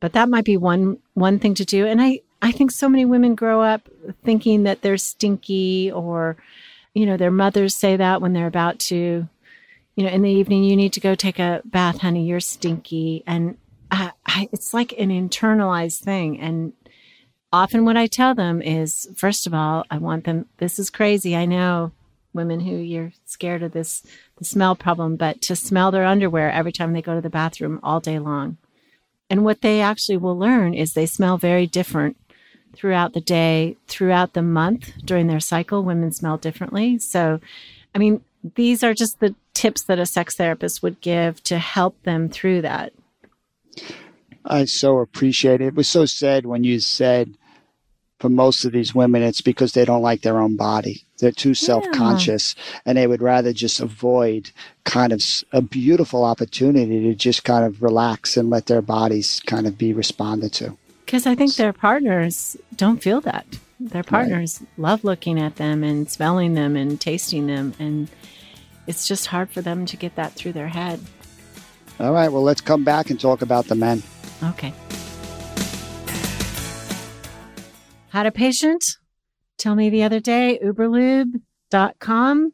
But 0.00 0.12
that 0.14 0.28
might 0.28 0.44
be 0.44 0.56
one 0.56 0.98
one 1.14 1.38
thing 1.38 1.54
to 1.54 1.64
do. 1.64 1.86
And 1.86 2.02
I 2.02 2.20
I 2.42 2.50
think 2.50 2.72
so 2.72 2.88
many 2.88 3.04
women 3.04 3.36
grow 3.36 3.62
up 3.62 3.88
thinking 4.24 4.64
that 4.64 4.82
they're 4.82 4.98
stinky 4.98 5.92
or, 5.92 6.36
you 6.92 7.06
know, 7.06 7.16
their 7.16 7.30
mothers 7.30 7.76
say 7.76 7.96
that 7.96 8.20
when 8.20 8.32
they're 8.32 8.48
about 8.48 8.80
to, 8.80 9.28
you 9.94 10.04
know, 10.04 10.10
in 10.10 10.22
the 10.22 10.30
evening, 10.30 10.64
you 10.64 10.76
need 10.76 10.92
to 10.94 11.00
go 11.00 11.14
take 11.14 11.38
a 11.38 11.62
bath, 11.64 11.98
honey, 11.98 12.26
you're 12.26 12.40
stinky. 12.40 13.22
And 13.26 13.58
I, 13.90 14.12
I, 14.24 14.48
it's 14.52 14.72
like 14.72 14.92
an 14.92 15.10
internalized 15.10 16.00
thing. 16.00 16.40
And 16.40 16.72
often 17.52 17.84
what 17.84 17.96
I 17.96 18.06
tell 18.06 18.34
them 18.34 18.62
is, 18.62 19.08
first 19.16 19.46
of 19.46 19.52
all, 19.52 19.84
I 19.90 19.98
want 19.98 20.24
them, 20.24 20.46
this 20.58 20.78
is 20.78 20.88
crazy. 20.88 21.36
I 21.36 21.44
know 21.44 21.92
women 22.32 22.60
who 22.60 22.76
you're 22.76 23.12
scared 23.26 23.62
of 23.62 23.72
this 23.72 24.02
the 24.38 24.44
smell 24.44 24.74
problem, 24.74 25.16
but 25.16 25.42
to 25.42 25.54
smell 25.54 25.90
their 25.90 26.06
underwear 26.06 26.50
every 26.50 26.72
time 26.72 26.92
they 26.92 27.02
go 27.02 27.14
to 27.14 27.20
the 27.20 27.28
bathroom 27.28 27.78
all 27.82 28.00
day 28.00 28.18
long. 28.18 28.56
And 29.28 29.44
what 29.44 29.60
they 29.60 29.80
actually 29.80 30.16
will 30.16 30.36
learn 30.36 30.74
is 30.74 30.92
they 30.92 31.06
smell 31.06 31.38
very 31.38 31.66
different 31.66 32.16
throughout 32.74 33.12
the 33.12 33.20
day, 33.20 33.76
throughout 33.86 34.32
the 34.32 34.42
month 34.42 34.92
during 35.04 35.26
their 35.26 35.40
cycle. 35.40 35.82
Women 35.82 36.12
smell 36.12 36.38
differently. 36.38 36.98
So, 36.98 37.40
I 37.94 37.98
mean, 37.98 38.22
these 38.54 38.82
are 38.82 38.94
just 38.94 39.20
the 39.20 39.34
tips 39.62 39.82
that 39.82 40.00
a 40.00 40.06
sex 40.06 40.34
therapist 40.34 40.82
would 40.82 41.00
give 41.00 41.40
to 41.44 41.56
help 41.56 42.02
them 42.02 42.28
through 42.28 42.60
that. 42.62 42.92
I 44.44 44.64
so 44.64 44.98
appreciate 44.98 45.60
it. 45.60 45.68
It 45.68 45.74
was 45.76 45.88
so 45.88 46.04
sad 46.04 46.46
when 46.46 46.64
you 46.64 46.80
said 46.80 47.36
for 48.18 48.28
most 48.28 48.64
of 48.64 48.72
these 48.72 48.92
women, 48.92 49.22
it's 49.22 49.40
because 49.40 49.72
they 49.72 49.84
don't 49.84 50.02
like 50.02 50.22
their 50.22 50.40
own 50.40 50.56
body. 50.56 51.04
They're 51.18 51.30
too 51.30 51.54
self 51.54 51.84
conscious 51.92 52.56
yeah. 52.56 52.80
and 52.86 52.98
they 52.98 53.06
would 53.06 53.22
rather 53.22 53.52
just 53.52 53.78
avoid 53.78 54.50
kind 54.82 55.12
of 55.12 55.22
a 55.52 55.62
beautiful 55.62 56.24
opportunity 56.24 57.00
to 57.04 57.14
just 57.14 57.44
kind 57.44 57.64
of 57.64 57.84
relax 57.84 58.36
and 58.36 58.50
let 58.50 58.66
their 58.66 58.82
bodies 58.82 59.40
kind 59.46 59.68
of 59.68 59.78
be 59.78 59.92
responded 59.92 60.52
to. 60.54 60.76
Because 61.06 61.24
I 61.24 61.36
think 61.36 61.54
their 61.54 61.72
partners 61.72 62.56
don't 62.74 63.00
feel 63.00 63.20
that. 63.20 63.46
Their 63.78 64.02
partners 64.02 64.58
right. 64.60 64.68
love 64.76 65.04
looking 65.04 65.40
at 65.40 65.54
them 65.54 65.84
and 65.84 66.10
smelling 66.10 66.54
them 66.54 66.74
and 66.74 67.00
tasting 67.00 67.46
them. 67.46 67.74
And 67.78 68.08
it's 68.86 69.06
just 69.06 69.26
hard 69.26 69.50
for 69.50 69.62
them 69.62 69.86
to 69.86 69.96
get 69.96 70.16
that 70.16 70.32
through 70.32 70.52
their 70.52 70.68
head. 70.68 71.00
All 72.00 72.12
right. 72.12 72.30
Well, 72.30 72.42
let's 72.42 72.60
come 72.60 72.84
back 72.84 73.10
and 73.10 73.20
talk 73.20 73.42
about 73.42 73.66
the 73.66 73.74
men. 73.74 74.02
Okay. 74.42 74.72
Had 78.08 78.26
a 78.26 78.32
patient 78.32 78.84
tell 79.62 79.74
me 79.74 79.88
the 79.88 80.02
other 80.02 80.20
day, 80.20 80.58
uberlube.com. 80.62 82.52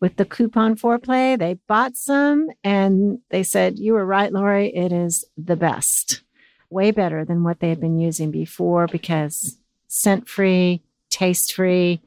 with 0.00 0.16
the 0.16 0.24
coupon 0.24 0.74
foreplay. 0.76 1.38
They 1.38 1.58
bought 1.68 1.94
some 1.96 2.48
and 2.64 3.18
they 3.28 3.42
said, 3.42 3.78
You 3.78 3.92
were 3.92 4.06
right, 4.06 4.32
Laurie. 4.32 4.74
It 4.74 4.92
is 4.92 5.26
the 5.36 5.56
best. 5.56 6.22
Way 6.70 6.90
better 6.90 7.24
than 7.24 7.44
what 7.44 7.60
they 7.60 7.68
had 7.68 7.80
been 7.80 7.98
using 7.98 8.30
before 8.30 8.86
because 8.86 9.58
scent 9.88 10.28
free, 10.28 10.82
taste 11.10 11.52
free. 11.52 12.00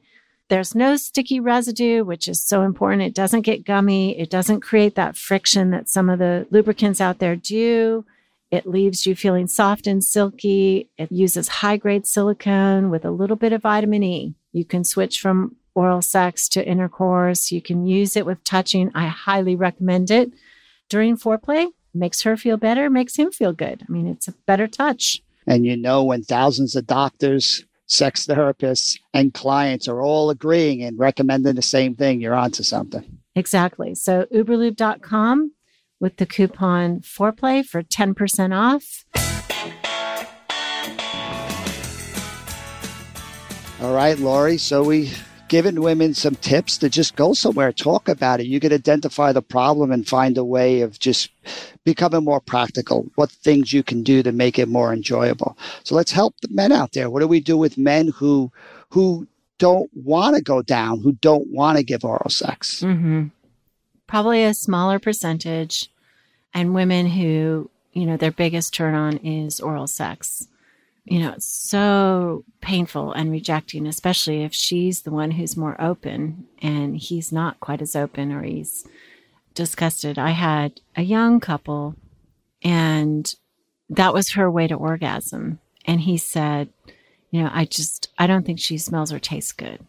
There's 0.48 0.74
no 0.74 0.96
sticky 0.96 1.40
residue, 1.40 2.04
which 2.04 2.28
is 2.28 2.44
so 2.44 2.62
important. 2.62 3.02
It 3.02 3.14
doesn't 3.14 3.42
get 3.42 3.64
gummy. 3.64 4.18
It 4.18 4.28
doesn't 4.28 4.60
create 4.60 4.94
that 4.94 5.16
friction 5.16 5.70
that 5.70 5.88
some 5.88 6.10
of 6.10 6.18
the 6.18 6.46
lubricants 6.50 7.00
out 7.00 7.18
there 7.18 7.36
do. 7.36 8.04
It 8.50 8.66
leaves 8.66 9.06
you 9.06 9.16
feeling 9.16 9.48
soft 9.48 9.86
and 9.86 10.04
silky. 10.04 10.90
It 10.98 11.10
uses 11.10 11.48
high 11.48 11.76
grade 11.76 12.06
silicone 12.06 12.90
with 12.90 13.04
a 13.04 13.10
little 13.10 13.36
bit 13.36 13.52
of 13.52 13.62
vitamin 13.62 14.02
E. 14.02 14.34
You 14.52 14.64
can 14.64 14.84
switch 14.84 15.20
from 15.20 15.56
oral 15.74 16.02
sex 16.02 16.48
to 16.50 16.64
intercourse. 16.64 17.50
You 17.50 17.60
can 17.60 17.86
use 17.86 18.16
it 18.16 18.26
with 18.26 18.44
touching. 18.44 18.90
I 18.94 19.08
highly 19.08 19.56
recommend 19.56 20.10
it 20.10 20.30
during 20.88 21.16
foreplay. 21.16 21.68
Makes 21.92 22.22
her 22.22 22.36
feel 22.36 22.56
better, 22.56 22.90
makes 22.90 23.16
him 23.16 23.30
feel 23.30 23.52
good. 23.52 23.84
I 23.88 23.90
mean, 23.90 24.06
it's 24.06 24.28
a 24.28 24.34
better 24.46 24.66
touch. 24.66 25.22
And 25.46 25.64
you 25.64 25.76
know, 25.76 26.04
when 26.04 26.22
thousands 26.22 26.76
of 26.76 26.86
doctors, 26.86 27.64
sex 27.94 28.26
therapists, 28.26 28.98
and 29.12 29.32
clients 29.32 29.88
are 29.88 30.02
all 30.02 30.30
agreeing 30.30 30.82
and 30.82 30.98
recommending 30.98 31.54
the 31.54 31.62
same 31.62 31.94
thing, 31.94 32.20
you're 32.20 32.34
onto 32.34 32.62
something. 32.62 33.18
Exactly. 33.34 33.94
So, 33.94 34.26
uberlube.com 34.32 35.52
with 36.00 36.16
the 36.18 36.26
coupon 36.26 37.00
foreplay 37.00 37.64
for 37.64 37.82
10% 37.82 38.54
off. 38.54 39.04
All 43.80 43.94
right, 43.94 44.18
Laurie. 44.18 44.56
So 44.56 44.82
we 44.82 45.12
given 45.54 45.82
women 45.82 46.12
some 46.12 46.34
tips 46.34 46.76
to 46.78 46.90
just 46.90 47.14
go 47.14 47.32
somewhere, 47.32 47.70
talk 47.70 48.08
about 48.08 48.40
it. 48.40 48.46
You 48.48 48.58
can 48.58 48.72
identify 48.72 49.30
the 49.30 49.40
problem 49.40 49.92
and 49.92 50.04
find 50.04 50.36
a 50.36 50.42
way 50.42 50.80
of 50.80 50.98
just 50.98 51.30
becoming 51.84 52.24
more 52.24 52.40
practical, 52.40 53.08
what 53.14 53.30
things 53.30 53.72
you 53.72 53.84
can 53.84 54.02
do 54.02 54.20
to 54.24 54.32
make 54.32 54.58
it 54.58 54.66
more 54.66 54.92
enjoyable. 54.92 55.56
So 55.84 55.94
let's 55.94 56.10
help 56.10 56.34
the 56.40 56.48
men 56.48 56.72
out 56.72 56.90
there. 56.90 57.08
What 57.08 57.20
do 57.20 57.28
we 57.28 57.38
do 57.38 57.56
with 57.56 57.78
men 57.78 58.08
who 58.08 58.50
who 58.88 59.28
don't 59.58 59.88
want 59.94 60.34
to 60.34 60.42
go 60.42 60.60
down, 60.60 60.98
who 61.02 61.12
don't 61.12 61.46
want 61.52 61.78
to 61.78 61.84
give 61.84 62.04
oral 62.04 62.30
sex? 62.30 62.80
Mm-hmm. 62.80 63.26
Probably 64.08 64.42
a 64.42 64.54
smaller 64.54 64.98
percentage, 64.98 65.88
and 66.52 66.74
women 66.74 67.06
who 67.06 67.70
you 67.92 68.06
know 68.06 68.16
their 68.16 68.32
biggest 68.32 68.74
turn 68.74 68.96
on 68.96 69.18
is 69.18 69.60
oral 69.60 69.86
sex 69.86 70.48
you 71.04 71.20
know, 71.20 71.32
it's 71.32 71.46
so 71.46 72.44
painful 72.62 73.12
and 73.12 73.30
rejecting, 73.30 73.86
especially 73.86 74.42
if 74.42 74.54
she's 74.54 75.02
the 75.02 75.10
one 75.10 75.32
who's 75.32 75.56
more 75.56 75.80
open 75.80 76.46
and 76.62 76.96
he's 76.96 77.30
not 77.30 77.60
quite 77.60 77.82
as 77.82 77.94
open 77.94 78.32
or 78.32 78.42
he's 78.42 78.86
disgusted. 79.54 80.18
I 80.18 80.30
had 80.30 80.80
a 80.96 81.02
young 81.02 81.40
couple 81.40 81.94
and 82.62 83.34
that 83.90 84.14
was 84.14 84.32
her 84.32 84.50
way 84.50 84.66
to 84.66 84.74
orgasm. 84.74 85.60
And 85.84 86.00
he 86.00 86.16
said, 86.16 86.70
you 87.30 87.42
know, 87.42 87.50
I 87.52 87.66
just, 87.66 88.08
I 88.16 88.26
don't 88.26 88.46
think 88.46 88.58
she 88.58 88.78
smells 88.78 89.12
or 89.12 89.18
tastes 89.18 89.52
good. 89.52 89.80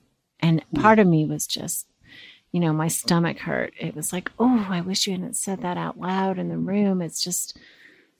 And 0.41 0.61
hmm. 0.63 0.81
part 0.81 0.99
of 0.99 1.07
me 1.07 1.25
was 1.25 1.47
just, 1.47 1.87
you 2.51 2.59
know, 2.59 2.73
my 2.73 2.89
stomach 2.89 3.39
hurt. 3.39 3.73
It 3.79 3.95
was 3.95 4.11
like, 4.11 4.31
oh, 4.37 4.67
I 4.69 4.81
wish 4.81 5.07
you 5.07 5.13
hadn't 5.13 5.37
said 5.37 5.61
that 5.61 5.77
out 5.77 5.97
loud 5.97 6.37
in 6.37 6.49
the 6.49 6.57
room. 6.57 7.01
It's 7.01 7.23
just 7.23 7.57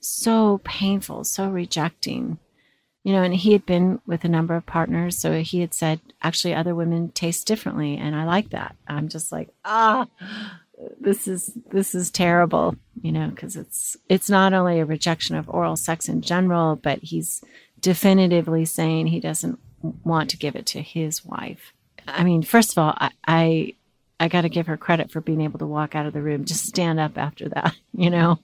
so 0.00 0.62
painful, 0.64 1.24
so 1.24 1.50
rejecting 1.50 2.38
you 3.06 3.12
know, 3.12 3.22
and 3.22 3.32
he 3.32 3.52
had 3.52 3.64
been 3.64 4.00
with 4.04 4.24
a 4.24 4.28
number 4.28 4.56
of 4.56 4.66
partners. 4.66 5.16
So 5.16 5.40
he 5.40 5.60
had 5.60 5.72
said, 5.72 6.00
actually, 6.22 6.54
other 6.54 6.74
women 6.74 7.10
taste 7.10 7.46
differently. 7.46 7.96
And 7.96 8.16
I 8.16 8.24
like 8.24 8.50
that. 8.50 8.74
I'm 8.88 9.08
just 9.08 9.30
like, 9.30 9.48
ah, 9.64 10.08
this 10.98 11.28
is, 11.28 11.52
this 11.70 11.94
is 11.94 12.10
terrible, 12.10 12.74
you 13.00 13.12
know, 13.12 13.28
because 13.28 13.54
it's, 13.54 13.96
it's 14.08 14.28
not 14.28 14.52
only 14.52 14.80
a 14.80 14.84
rejection 14.84 15.36
of 15.36 15.48
oral 15.48 15.76
sex 15.76 16.08
in 16.08 16.20
general, 16.20 16.74
but 16.74 16.98
he's 16.98 17.44
definitively 17.78 18.64
saying 18.64 19.06
he 19.06 19.20
doesn't 19.20 19.60
want 20.02 20.28
to 20.30 20.36
give 20.36 20.56
it 20.56 20.66
to 20.66 20.82
his 20.82 21.24
wife. 21.24 21.72
I 22.08 22.24
mean, 22.24 22.42
first 22.42 22.72
of 22.72 22.78
all, 22.78 22.94
I, 22.98 23.12
I 23.28 23.74
I 24.18 24.28
got 24.28 24.42
to 24.42 24.48
give 24.48 24.66
her 24.66 24.78
credit 24.78 25.10
for 25.10 25.20
being 25.20 25.42
able 25.42 25.58
to 25.58 25.66
walk 25.66 25.94
out 25.94 26.06
of 26.06 26.14
the 26.14 26.22
room, 26.22 26.46
just 26.46 26.64
stand 26.64 26.98
up 26.98 27.18
after 27.18 27.50
that. 27.50 27.76
You 27.98 28.10
know, 28.10 28.38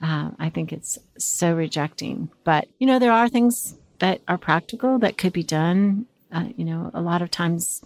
uh, 0.00 0.30
I 0.38 0.50
think 0.50 0.72
it's 0.72 1.00
so 1.18 1.52
rejecting. 1.52 2.30
But, 2.44 2.68
you 2.78 2.86
know, 2.86 3.00
there 3.00 3.10
are 3.10 3.28
things 3.28 3.74
that 4.04 4.20
are 4.28 4.36
practical 4.36 4.98
that 4.98 5.16
could 5.16 5.32
be 5.32 5.42
done. 5.42 6.04
Uh, 6.30 6.48
you 6.58 6.64
know, 6.66 6.90
a 6.92 7.00
lot 7.00 7.22
of 7.22 7.30
times 7.30 7.82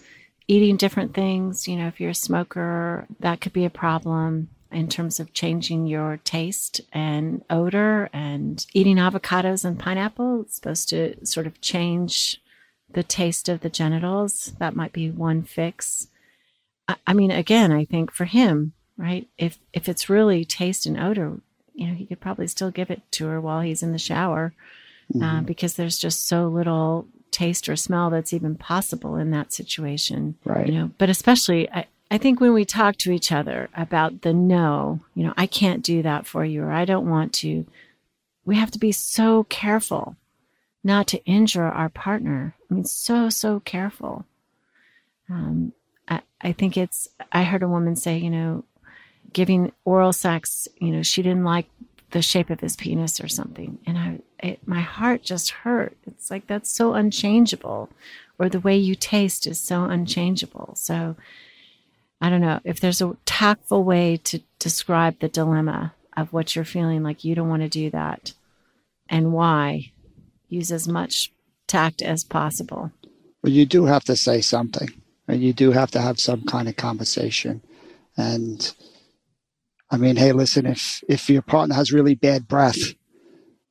eating 0.48 0.76
different 0.76 1.14
things, 1.14 1.68
you 1.68 1.76
know, 1.76 1.86
if 1.86 2.00
you're 2.00 2.10
a 2.10 2.14
smoker, 2.14 3.06
that 3.20 3.40
could 3.40 3.52
be 3.52 3.64
a 3.64 3.70
problem 3.70 4.48
in 4.72 4.88
terms 4.88 5.20
of 5.20 5.32
changing 5.32 5.86
your 5.86 6.18
taste 6.24 6.80
and 6.92 7.44
odor 7.48 8.10
and 8.12 8.66
eating 8.72 8.96
avocados 8.96 9.64
and 9.64 9.78
pineapple. 9.78 10.40
It's 10.40 10.56
supposed 10.56 10.88
to 10.88 11.24
sort 11.24 11.46
of 11.46 11.60
change 11.60 12.42
the 12.90 13.04
taste 13.04 13.48
of 13.48 13.60
the 13.60 13.70
genitals. 13.70 14.54
That 14.58 14.74
might 14.74 14.92
be 14.92 15.12
one 15.12 15.44
fix. 15.44 16.08
I, 16.88 16.96
I 17.06 17.12
mean, 17.12 17.30
again, 17.30 17.70
I 17.70 17.84
think 17.84 18.10
for 18.10 18.24
him, 18.24 18.72
right, 18.96 19.28
if, 19.38 19.60
if 19.72 19.88
it's 19.88 20.10
really 20.10 20.44
taste 20.44 20.84
and 20.84 20.98
odor, 20.98 21.38
you 21.74 21.86
know, 21.86 21.94
he 21.94 22.06
could 22.06 22.20
probably 22.20 22.48
still 22.48 22.72
give 22.72 22.90
it 22.90 23.02
to 23.12 23.26
her 23.28 23.40
while 23.40 23.60
he's 23.60 23.84
in 23.84 23.92
the 23.92 23.98
shower 23.98 24.52
mm-hmm. 25.12 25.22
uh, 25.22 25.40
because 25.42 25.74
there's 25.74 25.98
just 25.98 26.26
so 26.26 26.48
little 26.48 27.06
taste 27.30 27.68
or 27.68 27.76
smell 27.76 28.10
that's 28.10 28.32
even 28.32 28.54
possible 28.56 29.16
in 29.16 29.30
that 29.30 29.52
situation. 29.52 30.36
Right. 30.44 30.66
You 30.66 30.72
know, 30.72 30.90
but 30.98 31.10
especially 31.10 31.70
I, 31.70 31.86
I 32.10 32.18
think 32.18 32.40
when 32.40 32.54
we 32.54 32.64
talk 32.64 32.96
to 32.98 33.12
each 33.12 33.32
other 33.32 33.68
about 33.74 34.22
the 34.22 34.32
no, 34.32 35.00
you 35.14 35.24
know, 35.24 35.34
I 35.36 35.46
can't 35.46 35.82
do 35.82 36.02
that 36.02 36.26
for 36.26 36.44
you 36.44 36.62
or 36.62 36.72
I 36.72 36.84
don't 36.84 37.08
want 37.08 37.32
to, 37.34 37.66
we 38.44 38.56
have 38.56 38.70
to 38.70 38.78
be 38.78 38.92
so 38.92 39.44
careful 39.44 40.16
not 40.82 41.06
to 41.08 41.22
injure 41.24 41.64
our 41.64 41.90
partner. 41.90 42.54
I 42.70 42.74
mean, 42.74 42.84
so, 42.84 43.28
so 43.28 43.60
careful. 43.60 44.24
Um, 45.28 45.74
I, 46.08 46.22
I 46.40 46.52
think 46.52 46.78
it's, 46.78 47.08
I 47.30 47.42
heard 47.42 47.62
a 47.62 47.68
woman 47.68 47.94
say, 47.94 48.16
you 48.16 48.30
know, 48.30 48.64
giving 49.30 49.72
oral 49.84 50.14
sex, 50.14 50.66
you 50.78 50.90
know, 50.92 51.02
she 51.02 51.22
didn't 51.22 51.44
like 51.44 51.68
the 52.10 52.22
shape 52.22 52.50
of 52.50 52.60
his 52.60 52.76
penis 52.76 53.20
or 53.20 53.28
something. 53.28 53.78
And 53.86 53.98
I, 53.98 54.18
it, 54.38 54.66
my 54.66 54.80
heart 54.80 55.22
just 55.22 55.50
hurt. 55.50 55.96
It's 56.06 56.30
like 56.30 56.46
that's 56.46 56.70
so 56.70 56.94
unchangeable, 56.94 57.90
or 58.38 58.48
the 58.48 58.60
way 58.60 58.76
you 58.76 58.94
taste 58.94 59.46
is 59.46 59.60
so 59.60 59.84
unchangeable. 59.84 60.74
So 60.76 61.16
I 62.20 62.30
don't 62.30 62.40
know 62.40 62.60
if 62.64 62.80
there's 62.80 63.00
a 63.00 63.16
tactful 63.26 63.84
way 63.84 64.16
to 64.24 64.40
describe 64.58 65.18
the 65.18 65.28
dilemma 65.28 65.94
of 66.16 66.32
what 66.32 66.56
you're 66.56 66.64
feeling 66.64 67.02
like 67.02 67.24
you 67.24 67.34
don't 67.34 67.48
want 67.48 67.62
to 67.62 67.68
do 67.68 67.90
that 67.90 68.32
and 69.08 69.32
why. 69.32 69.92
Use 70.48 70.72
as 70.72 70.88
much 70.88 71.30
tact 71.66 72.00
as 72.00 72.24
possible. 72.24 72.90
Well, 73.42 73.52
you 73.52 73.66
do 73.66 73.84
have 73.84 74.04
to 74.04 74.16
say 74.16 74.40
something, 74.40 74.88
and 75.28 75.42
you 75.42 75.52
do 75.52 75.72
have 75.72 75.90
to 75.90 76.00
have 76.00 76.18
some 76.18 76.42
kind 76.44 76.68
of 76.68 76.76
conversation. 76.76 77.60
And 78.16 78.74
I 79.90 79.96
mean, 79.96 80.16
hey, 80.16 80.32
listen, 80.32 80.66
if 80.66 81.02
if 81.08 81.30
your 81.30 81.42
partner 81.42 81.74
has 81.74 81.92
really 81.92 82.14
bad 82.14 82.46
breath 82.46 82.78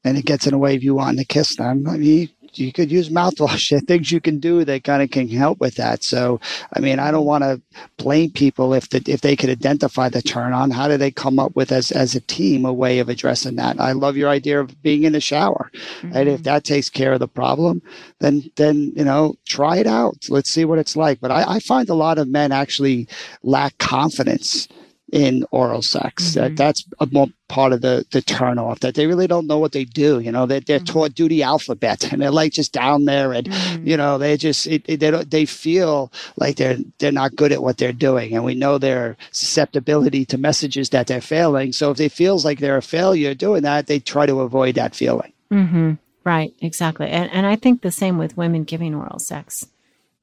and 0.04 0.18
it 0.18 0.26
gets 0.26 0.48
in 0.48 0.52
the 0.52 0.58
way 0.58 0.76
of 0.76 0.84
you 0.84 0.96
wanting 0.96 1.20
to 1.20 1.26
kiss 1.26 1.56
them, 1.56 1.88
I 1.88 1.98
mean, 1.98 2.30
you 2.54 2.72
could 2.72 2.92
use 2.92 3.10
mouthwash. 3.10 3.70
There 3.78 3.80
things 3.82 4.12
you 4.12 4.22
can 4.22 4.40
do 4.40 4.66
that 4.66 4.84
kind 4.84 5.04
of 5.04 5.12
can 5.12 5.28
help 5.30 5.60
with 5.60 5.76
that. 5.76 6.04
So, 6.04 6.40
I 6.74 6.80
mean, 6.80 7.00
I 7.00 7.12
don't 7.12 7.26
want 7.26 7.44
to 7.44 7.62
blame 7.98 8.32
people 8.32 8.74
if 8.74 8.90
the, 8.90 9.04
if 9.08 9.22
they 9.22 9.36
could 9.36 9.50
identify 9.50 10.10
the 10.10 10.22
turn 10.22 10.54
on. 10.54 10.72
How 10.72 10.88
do 10.88 10.98
they 10.98 11.12
come 11.12 11.40
up 11.40 11.56
with 11.56 11.72
as 11.72 11.92
as 11.92 12.16
a 12.16 12.22
team 12.22 12.66
a 12.66 12.74
way 12.74 13.00
of 13.00 13.10
addressing 13.10 13.56
that? 13.58 13.80
I 13.80 13.92
love 13.92 14.18
your 14.18 14.30
idea 14.30 14.60
of 14.60 14.82
being 14.82 15.04
in 15.04 15.14
the 15.14 15.22
shower, 15.22 15.72
mm-hmm. 15.74 16.16
and 16.16 16.30
if 16.30 16.44
that 16.44 16.64
takes 16.64 16.90
care 16.90 17.14
of 17.14 17.20
the 17.20 17.28
problem, 17.28 17.82
then 18.20 18.50
then 18.56 18.94
you 18.96 19.06
know 19.06 19.36
try 19.46 19.78
it 19.78 19.88
out. 19.88 20.18
Let's 20.30 20.50
see 20.50 20.66
what 20.66 20.80
it's 20.80 20.96
like. 20.96 21.20
But 21.20 21.32
I, 21.32 21.56
I 21.56 21.60
find 21.60 21.90
a 21.90 21.94
lot 21.94 22.18
of 22.18 22.28
men 22.28 22.52
actually 22.52 23.08
lack 23.44 23.78
confidence 23.78 24.68
in 25.12 25.46
oral 25.52 25.82
sex. 25.82 26.24
Mm-hmm. 26.24 26.40
That 26.40 26.58
that's 26.58 26.86
a 27.00 27.08
more 27.12 27.28
part 27.48 27.72
of 27.72 27.82
the 27.82 28.06
the 28.12 28.22
turn 28.22 28.60
off. 28.60 28.82
That 28.82 28.96
they 28.96 29.08
really 29.08 29.28
don't 29.28 29.48
know 29.48 29.58
what 29.58 29.72
they 29.72 29.86
do. 29.86 30.20
You 30.20 30.32
know, 30.32 30.46
they 30.46 30.60
they're 30.60 30.80
mm-hmm. 30.80 30.86
taught 30.86 31.16
do 31.16 31.30
the 31.30 31.44
alphabet, 31.44 32.12
and 32.12 32.22
they're 32.22 32.32
like 32.32 32.54
just 32.54 32.74
down 32.74 33.06
there, 33.06 33.34
and 33.34 33.48
mm-hmm. 33.48 33.88
you 33.88 33.98
know 33.98 34.18
they 34.18 34.38
just 34.38 34.68
it, 34.68 34.84
it, 34.88 35.00
they 35.00 35.12
don't 35.12 35.30
they 35.30 35.46
feel 35.46 36.12
like 36.38 36.58
they're 36.58 36.78
they're 37.00 37.12
not 37.12 37.36
good 37.36 37.52
at 37.52 37.64
what 37.64 37.78
they're 37.78 37.94
doing, 37.94 38.34
and 38.34 38.44
we 38.44 38.56
know 38.56 38.78
their 38.78 39.18
susceptibility 39.32 40.26
to 40.26 40.38
messages 40.38 40.90
that 40.90 41.08
they're 41.08 41.22
failing. 41.22 41.72
So 41.72 41.92
if 41.92 41.98
they 41.98 42.10
feels 42.10 42.44
like 42.44 42.60
they're 42.60 42.78
a 42.78 42.82
failure 42.82 43.34
doing 43.34 43.64
that, 43.64 43.88
they 43.88 44.00
try 44.00 44.26
to 44.26 44.42
avoid 44.42 44.76
that 44.76 44.96
feeling. 44.96 45.34
Mm-hmm. 45.52 45.94
Right, 46.24 46.54
exactly, 46.60 47.08
and 47.08 47.32
and 47.32 47.46
I 47.46 47.56
think 47.56 47.82
the 47.82 47.92
same 47.92 48.18
with 48.18 48.38
women 48.38 48.64
giving 48.64 48.94
oral 48.94 49.20
sex. 49.20 49.68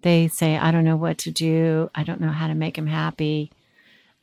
They 0.03 0.29
say, 0.29 0.59
I 0.59 0.71
don't 0.71 0.85
know 0.85 0.99
what 0.99 1.17
to 1.19 1.31
do. 1.31 1.91
I 1.95 2.03
don't 2.03 2.21
know 2.21 2.29
how 2.29 2.47
to 2.47 2.55
make 2.55 2.77
him 2.77 2.89
happy 2.89 3.51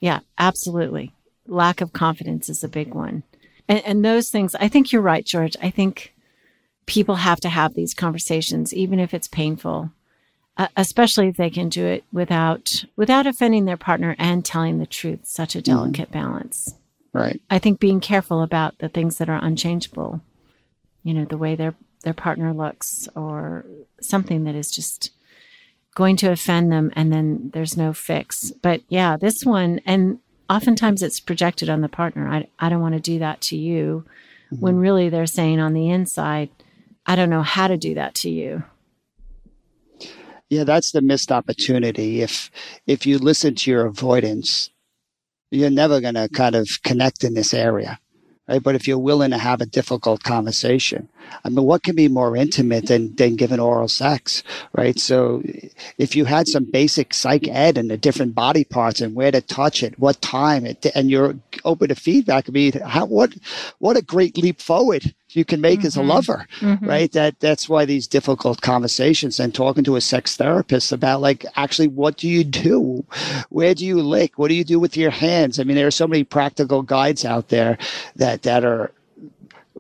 yeah, 0.02 0.20
absolutely. 0.38 1.14
Lack 1.48 1.80
of 1.80 1.94
confidence 1.94 2.50
is 2.50 2.64
a 2.64 2.68
big 2.68 2.94
one. 2.94 3.24
And, 3.70 3.82
and 3.86 4.04
those 4.04 4.30
things, 4.30 4.54
I 4.56 4.68
think 4.68 4.92
you're 4.92 5.02
right, 5.02 5.26
George. 5.26 5.56
I 5.62 5.70
think 5.70 6.14
people 6.86 7.16
have 7.16 7.40
to 7.42 7.50
have 7.50 7.74
these 7.74 7.94
conversations, 7.94 8.74
even 8.74 9.00
if 9.00 9.14
it's 9.14 9.30
painful. 9.30 9.92
uh, 10.58 10.68
especially 10.78 11.28
if 11.28 11.38
they 11.38 11.50
can 11.50 11.70
do 11.70 11.86
it 11.86 12.04
without 12.12 12.86
without 12.96 13.26
offending 13.26 13.66
their 13.66 13.78
partner 13.78 14.16
and 14.20 14.44
telling 14.46 14.78
the 14.78 14.86
truth. 14.86 15.22
Such 15.24 15.56
a 15.56 15.62
delicate 15.62 16.12
mm-hmm. 16.12 16.20
balance. 16.20 16.76
Right. 17.14 17.42
I 17.50 17.60
think 17.60 17.80
being 17.80 18.00
careful 18.00 18.42
about 18.42 18.78
the 18.78 18.90
things 18.90 19.18
that 19.18 19.30
are 19.30 19.44
unchangeable, 19.44 20.22
you 21.04 21.14
know, 21.14 21.26
the 21.26 21.38
way 21.38 21.56
their 21.56 21.76
their 22.04 22.14
partner 22.14 22.54
looks 22.54 23.08
or 23.16 23.66
something 24.02 24.44
that 24.46 24.56
is 24.56 24.72
just 24.72 25.12
going 25.96 26.16
to 26.18 26.32
offend 26.32 26.72
them 26.72 26.92
and 26.96 27.12
then 27.12 27.50
there's 27.54 27.78
no 27.78 27.94
fix. 27.94 28.52
But 28.62 28.82
yeah, 28.88 29.18
this 29.18 29.46
one 29.46 29.80
and 29.86 30.20
oftentimes 30.50 31.02
it's 31.02 31.20
projected 31.20 31.70
on 31.70 31.82
the 31.82 31.90
partner. 31.90 32.28
I 32.28 32.48
I 32.60 32.70
don't 32.70 32.82
want 32.82 32.96
to 32.96 33.02
do 33.02 33.20
that 33.20 33.42
to 33.42 33.58
you 33.58 34.06
mm-hmm. 34.52 34.62
when 34.62 34.78
really 34.78 35.10
they're 35.10 35.26
saying 35.26 35.60
on 35.60 35.74
the 35.74 35.90
inside, 35.90 36.50
I 37.06 37.16
don't 37.16 37.30
know 37.30 37.44
how 37.44 37.68
to 37.68 37.78
do 37.78 37.96
that 37.96 38.16
to 38.16 38.30
you. 38.30 38.64
Yeah, 40.50 40.66
that's 40.66 40.92
the 40.92 41.02
missed 41.02 41.32
opportunity. 41.32 42.22
If 42.22 42.52
if 42.86 43.06
you 43.06 43.18
listen 43.18 43.56
to 43.56 43.72
your 43.72 43.86
avoidance, 43.86 44.70
you're 45.50 45.70
never 45.70 46.02
going 46.02 46.16
to 46.16 46.30
kind 46.30 46.56
of 46.56 46.68
connect 46.84 47.24
in 47.24 47.34
this 47.34 47.54
area. 47.54 48.00
Right? 48.48 48.62
But 48.62 48.76
if 48.76 48.88
you're 48.88 48.98
willing 48.98 49.32
to 49.32 49.38
have 49.38 49.62
a 49.62 49.66
difficult 49.66 50.24
conversation, 50.24 51.08
I 51.46 51.50
mean, 51.50 51.64
what 51.64 51.84
can 51.84 51.96
be 51.96 52.08
more 52.08 52.36
intimate 52.36 52.88
than, 52.88 53.16
than 53.16 53.36
giving 53.36 53.60
oral 53.60 53.88
sex, 53.88 54.44
right? 54.74 55.00
So 55.00 55.42
if 55.98 56.16
you 56.16 56.26
had 56.26 56.48
some 56.48 56.66
basic 56.66 57.14
psych 57.14 57.48
ed 57.48 57.78
and 57.78 57.90
the 57.90 57.98
different 57.98 58.36
body 58.36 58.64
parts 58.64 59.00
and 59.00 59.16
where 59.16 59.32
to 59.32 59.42
touch 59.42 59.84
it, 59.84 59.98
what 60.00 60.22
time 60.22 60.66
it, 60.66 60.86
and 60.96 61.10
you're 61.10 61.36
open 61.64 61.90
to 61.90 61.96
feedback, 61.96 62.50
I 62.50 62.52
mean, 62.52 62.74
how, 62.74 63.06
what, 63.06 63.34
what 63.80 63.98
a 63.98 64.02
great 64.02 64.38
leap 64.38 64.60
forward 64.60 65.14
you 65.36 65.46
can 65.46 65.62
make 65.62 65.80
mm-hmm. 65.80 65.88
as 65.88 65.98
a 65.98 66.00
mm-hmm. 66.00 66.10
lover, 66.10 66.48
mm-hmm. 66.60 66.86
right? 66.86 67.12
That 67.12 67.40
that's 67.40 67.70
why 67.70 67.86
these 67.86 68.08
difficult 68.08 68.62
conversations 68.62 69.40
and 69.40 69.54
talking 69.54 69.84
to 69.86 69.96
a 69.96 70.02
sex 70.02 70.36
therapist 70.36 70.92
about 70.92 71.22
like 71.22 71.46
actually 71.56 71.88
what 71.88 72.18
do 72.18 72.28
you 72.28 72.44
do, 72.44 73.06
where 73.50 73.74
do 73.74 73.86
you 73.86 74.02
lick, 74.02 74.38
what 74.38 74.50
do 74.50 74.56
you 74.56 74.64
do 74.64 74.80
with 74.80 74.98
your 74.98 75.12
hands? 75.12 75.60
I 75.60 75.64
mean, 75.64 75.76
there 75.76 75.88
are 75.88 75.92
so 75.92 76.08
many 76.08 76.24
practical 76.24 76.82
guides 76.82 77.26
out 77.26 77.50
there 77.50 77.78
that 78.16 78.44
that 78.44 78.64
are. 78.66 78.92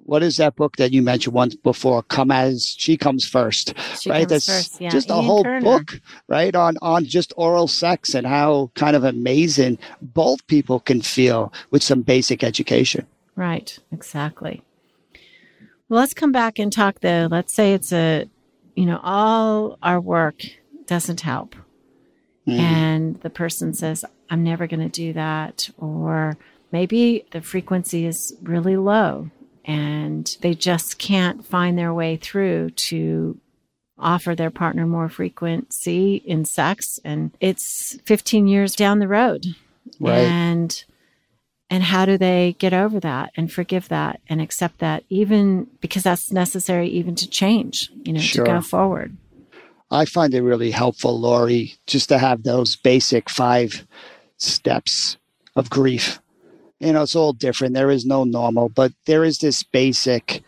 What 0.05 0.23
is 0.23 0.37
that 0.37 0.57
book 0.57 0.75
that 0.75 0.91
you 0.91 1.01
mentioned 1.01 1.33
once 1.35 1.55
before? 1.55 2.03
Come 2.03 2.31
as 2.31 2.75
she 2.77 2.97
comes 2.97 3.25
first, 3.25 3.73
she 3.97 4.09
right? 4.09 4.27
Comes 4.27 4.29
that's 4.29 4.45
first, 4.47 4.81
yeah. 4.81 4.89
just 4.89 5.09
Ian 5.09 5.19
a 5.19 5.21
whole 5.21 5.43
Kerner. 5.43 5.61
book, 5.61 6.01
right? 6.27 6.53
On 6.53 6.75
on 6.81 7.05
just 7.05 7.33
oral 7.37 7.67
sex 7.67 8.13
and 8.13 8.27
how 8.27 8.71
kind 8.75 8.95
of 8.95 9.03
amazing 9.05 9.77
both 10.01 10.45
people 10.47 10.79
can 10.81 11.01
feel 11.01 11.53
with 11.69 11.83
some 11.83 12.01
basic 12.01 12.43
education. 12.43 13.05
Right, 13.35 13.77
exactly. 13.91 14.63
Well, 15.91 15.99
let's 15.99 16.13
come 16.13 16.31
back 16.31 16.57
and 16.57 16.71
talk 16.71 17.01
though. 17.01 17.27
Let's 17.29 17.53
say 17.53 17.73
it's 17.73 17.91
a, 17.91 18.29
you 18.77 18.85
know, 18.85 19.01
all 19.03 19.77
our 19.83 19.99
work 19.99 20.41
doesn't 20.85 21.19
help. 21.19 21.53
Mm. 22.47 22.59
And 22.59 23.21
the 23.23 23.29
person 23.29 23.73
says, 23.73 24.05
I'm 24.29 24.41
never 24.41 24.67
going 24.67 24.79
to 24.79 24.87
do 24.87 25.11
that. 25.11 25.69
Or 25.77 26.37
maybe 26.71 27.25
the 27.31 27.41
frequency 27.41 28.05
is 28.05 28.33
really 28.41 28.77
low 28.77 29.31
and 29.65 30.37
they 30.39 30.53
just 30.53 30.97
can't 30.97 31.45
find 31.45 31.77
their 31.77 31.93
way 31.93 32.15
through 32.15 32.69
to 32.69 33.37
offer 33.99 34.33
their 34.33 34.49
partner 34.49 34.87
more 34.87 35.09
frequency 35.09 36.23
in 36.25 36.45
sex. 36.45 37.01
And 37.03 37.31
it's 37.41 37.99
15 38.05 38.47
years 38.47 38.77
down 38.77 38.99
the 38.99 39.09
road. 39.09 39.45
Right. 39.99 40.19
And 40.19 40.85
and 41.71 41.83
how 41.83 42.05
do 42.05 42.17
they 42.17 42.55
get 42.59 42.73
over 42.73 42.99
that 42.99 43.31
and 43.35 43.51
forgive 43.51 43.87
that 43.87 44.19
and 44.27 44.41
accept 44.41 44.79
that 44.79 45.05
even 45.09 45.67
because 45.79 46.03
that's 46.03 46.31
necessary 46.31 46.89
even 46.89 47.15
to 47.15 47.27
change 47.27 47.89
you 48.03 48.13
know 48.13 48.19
sure. 48.19 48.45
to 48.45 48.51
go 48.51 48.61
forward? 48.61 49.15
I 49.89 50.05
find 50.05 50.33
it 50.33 50.41
really 50.41 50.71
helpful 50.71 51.19
laurie 51.19 51.75
just 51.87 52.09
to 52.09 52.19
have 52.19 52.43
those 52.43 52.75
basic 52.75 53.29
five 53.29 53.87
steps 54.37 55.17
of 55.55 55.69
grief. 55.69 56.19
You 56.79 56.93
know 56.93 57.03
it's 57.03 57.15
all 57.15 57.33
different. 57.33 57.73
There 57.73 57.89
is 57.89 58.05
no 58.05 58.25
normal 58.25 58.69
but 58.69 58.91
there 59.05 59.23
is 59.23 59.39
this 59.39 59.63
basic 59.63 60.43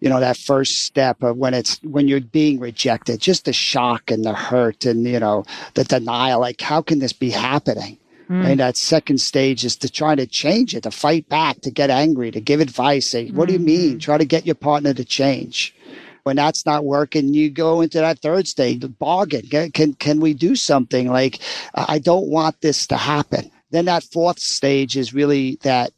you 0.00 0.08
know 0.08 0.20
that 0.20 0.36
first 0.36 0.82
step 0.82 1.22
of 1.22 1.36
when 1.36 1.54
it's 1.54 1.82
when 1.82 2.06
you're 2.08 2.20
being 2.20 2.60
rejected 2.60 3.20
just 3.20 3.44
the 3.44 3.52
shock 3.52 4.10
and 4.10 4.24
the 4.24 4.34
hurt 4.34 4.84
and 4.84 5.04
you 5.06 5.18
know 5.18 5.44
the 5.74 5.84
denial 5.84 6.40
like 6.40 6.60
how 6.60 6.82
can 6.82 6.98
this 6.98 7.12
be 7.12 7.30
happening 7.30 7.98
Mm. 8.32 8.46
And 8.46 8.60
that 8.60 8.78
second 8.78 9.18
stage 9.18 9.62
is 9.62 9.76
to 9.76 9.90
try 9.90 10.14
to 10.14 10.26
change 10.26 10.74
it, 10.74 10.84
to 10.84 10.90
fight 10.90 11.28
back, 11.28 11.60
to 11.60 11.70
get 11.70 11.90
angry, 11.90 12.30
to 12.30 12.40
give 12.40 12.60
advice, 12.60 13.10
say, 13.10 13.28
what 13.28 13.46
do 13.46 13.52
you 13.52 13.58
mean? 13.58 13.90
Mm-hmm. 13.90 13.98
Try 13.98 14.16
to 14.16 14.24
get 14.24 14.46
your 14.46 14.54
partner 14.54 14.94
to 14.94 15.04
change. 15.04 15.74
When 16.22 16.36
that's 16.36 16.64
not 16.64 16.86
working, 16.86 17.34
you 17.34 17.50
go 17.50 17.82
into 17.82 17.98
that 17.98 18.20
third 18.20 18.48
stage, 18.48 18.82
bargain. 18.98 19.70
Can, 19.72 19.92
can 19.92 20.20
we 20.20 20.32
do 20.32 20.56
something 20.56 21.10
like, 21.10 21.40
I 21.74 21.98
don't 21.98 22.28
want 22.28 22.62
this 22.62 22.86
to 22.86 22.96
happen? 22.96 23.50
Then 23.70 23.84
that 23.84 24.04
fourth 24.04 24.38
stage 24.38 24.96
is 24.96 25.12
really 25.12 25.58
that 25.62 25.92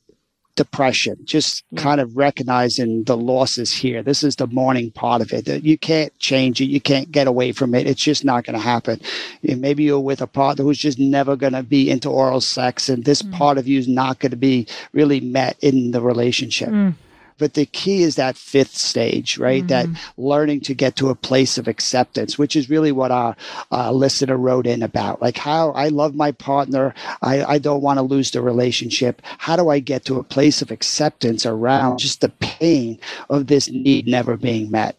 depression, 0.56 1.16
just 1.24 1.64
yeah. 1.70 1.82
kind 1.82 2.00
of 2.00 2.16
recognizing 2.16 3.04
the 3.04 3.16
losses 3.16 3.72
here. 3.72 4.02
This 4.02 4.22
is 4.22 4.36
the 4.36 4.46
mourning 4.46 4.90
part 4.90 5.20
of 5.20 5.32
it. 5.32 5.64
You 5.64 5.78
can't 5.78 6.16
change 6.18 6.60
it. 6.60 6.66
You 6.66 6.80
can't 6.80 7.10
get 7.10 7.26
away 7.26 7.52
from 7.52 7.74
it. 7.74 7.86
It's 7.86 8.02
just 8.02 8.24
not 8.24 8.44
going 8.44 8.54
to 8.54 8.62
happen. 8.62 9.00
Maybe 9.42 9.84
you're 9.84 10.00
with 10.00 10.22
a 10.22 10.26
partner 10.26 10.64
who's 10.64 10.78
just 10.78 10.98
never 10.98 11.36
going 11.36 11.52
to 11.54 11.62
be 11.62 11.90
into 11.90 12.08
oral 12.08 12.40
sex, 12.40 12.88
and 12.88 13.04
this 13.04 13.22
mm. 13.22 13.32
part 13.32 13.58
of 13.58 13.66
you 13.66 13.78
is 13.78 13.88
not 13.88 14.18
going 14.18 14.30
to 14.30 14.36
be 14.36 14.66
really 14.92 15.20
met 15.20 15.56
in 15.60 15.90
the 15.90 16.00
relationship. 16.00 16.68
Mm. 16.68 16.94
But 17.38 17.54
the 17.54 17.66
key 17.66 18.02
is 18.02 18.16
that 18.16 18.36
fifth 18.36 18.74
stage, 18.74 19.38
right? 19.38 19.64
Mm-hmm. 19.66 19.92
That 19.92 20.14
learning 20.16 20.60
to 20.62 20.74
get 20.74 20.96
to 20.96 21.10
a 21.10 21.14
place 21.14 21.58
of 21.58 21.68
acceptance, 21.68 22.38
which 22.38 22.56
is 22.56 22.70
really 22.70 22.92
what 22.92 23.10
our 23.10 23.36
uh, 23.72 23.90
listener 23.92 24.36
wrote 24.36 24.66
in 24.66 24.82
about. 24.82 25.20
Like 25.20 25.36
how 25.36 25.70
I 25.72 25.88
love 25.88 26.14
my 26.14 26.32
partner. 26.32 26.94
I, 27.22 27.44
I 27.44 27.58
don't 27.58 27.82
want 27.82 27.98
to 27.98 28.02
lose 28.02 28.30
the 28.30 28.42
relationship. 28.42 29.20
How 29.38 29.56
do 29.56 29.68
I 29.68 29.80
get 29.80 30.04
to 30.06 30.18
a 30.18 30.24
place 30.24 30.62
of 30.62 30.70
acceptance 30.70 31.44
around 31.44 31.98
just 31.98 32.20
the 32.20 32.28
pain 32.28 32.98
of 33.28 33.46
this 33.46 33.68
need 33.68 34.06
never 34.06 34.36
being 34.36 34.70
met? 34.70 34.96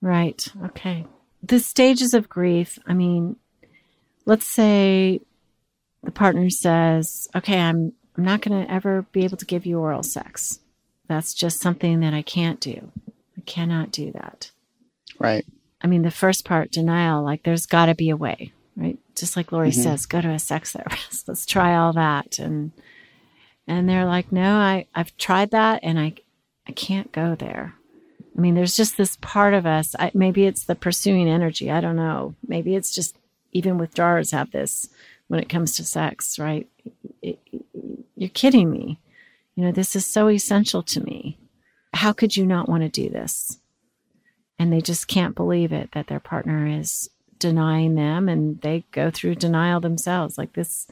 Right. 0.00 0.46
Okay. 0.66 1.06
The 1.42 1.60
stages 1.60 2.14
of 2.14 2.28
grief, 2.28 2.78
I 2.86 2.94
mean, 2.94 3.36
let's 4.26 4.46
say 4.46 5.20
the 6.02 6.10
partner 6.10 6.50
says, 6.50 7.28
okay, 7.34 7.58
I'm, 7.60 7.92
I'm 8.16 8.24
not 8.24 8.42
going 8.42 8.64
to 8.64 8.72
ever 8.72 9.02
be 9.12 9.24
able 9.24 9.36
to 9.38 9.46
give 9.46 9.66
you 9.66 9.78
oral 9.78 10.02
sex. 10.02 10.60
That's 11.08 11.34
just 11.34 11.60
something 11.60 12.00
that 12.00 12.14
I 12.14 12.22
can't 12.22 12.60
do. 12.60 12.90
I 13.36 13.40
cannot 13.42 13.90
do 13.90 14.12
that. 14.12 14.50
Right. 15.18 15.44
I 15.80 15.86
mean, 15.86 16.02
the 16.02 16.10
first 16.10 16.44
part, 16.44 16.70
denial, 16.70 17.22
like 17.22 17.42
there's 17.42 17.66
got 17.66 17.86
to 17.86 17.94
be 17.94 18.10
a 18.10 18.16
way, 18.16 18.52
right? 18.76 18.98
Just 19.14 19.36
like 19.36 19.52
Laurie 19.52 19.70
mm-hmm. 19.70 19.82
says, 19.82 20.06
go 20.06 20.20
to 20.20 20.30
a 20.30 20.38
sex 20.38 20.72
therapist. 20.72 21.28
Let's 21.28 21.46
try 21.46 21.76
all 21.76 21.92
that. 21.92 22.38
And, 22.38 22.72
and 23.66 23.88
they're 23.88 24.06
like, 24.06 24.32
no, 24.32 24.56
I, 24.56 24.86
I've 24.94 25.16
tried 25.16 25.50
that 25.50 25.80
and 25.82 25.98
I, 25.98 26.14
I 26.66 26.72
can't 26.72 27.12
go 27.12 27.34
there. 27.34 27.74
I 28.36 28.40
mean, 28.40 28.54
there's 28.54 28.76
just 28.76 28.96
this 28.96 29.16
part 29.20 29.54
of 29.54 29.66
us. 29.66 29.94
I, 29.98 30.10
maybe 30.14 30.46
it's 30.46 30.64
the 30.64 30.74
pursuing 30.74 31.28
energy. 31.28 31.70
I 31.70 31.80
don't 31.80 31.96
know. 31.96 32.34
Maybe 32.46 32.74
it's 32.74 32.92
just 32.92 33.16
even 33.52 33.78
withdrawers 33.78 34.32
have 34.32 34.50
this 34.50 34.88
when 35.28 35.40
it 35.40 35.48
comes 35.48 35.76
to 35.76 35.84
sex, 35.84 36.38
right? 36.38 36.66
It, 37.22 37.38
it, 37.52 37.64
you're 38.16 38.30
kidding 38.30 38.70
me. 38.70 38.98
You 39.56 39.64
know, 39.64 39.72
this 39.72 39.94
is 39.94 40.04
so 40.04 40.28
essential 40.28 40.82
to 40.82 41.00
me. 41.00 41.38
How 41.92 42.12
could 42.12 42.36
you 42.36 42.44
not 42.44 42.68
want 42.68 42.82
to 42.82 42.88
do 42.88 43.08
this? 43.08 43.58
And 44.58 44.72
they 44.72 44.80
just 44.80 45.08
can't 45.08 45.34
believe 45.34 45.72
it 45.72 45.90
that 45.92 46.08
their 46.08 46.20
partner 46.20 46.66
is 46.66 47.10
denying 47.38 47.94
them 47.94 48.28
and 48.28 48.60
they 48.62 48.84
go 48.90 49.10
through 49.10 49.36
denial 49.36 49.80
themselves. 49.80 50.38
Like 50.38 50.54
this, 50.54 50.86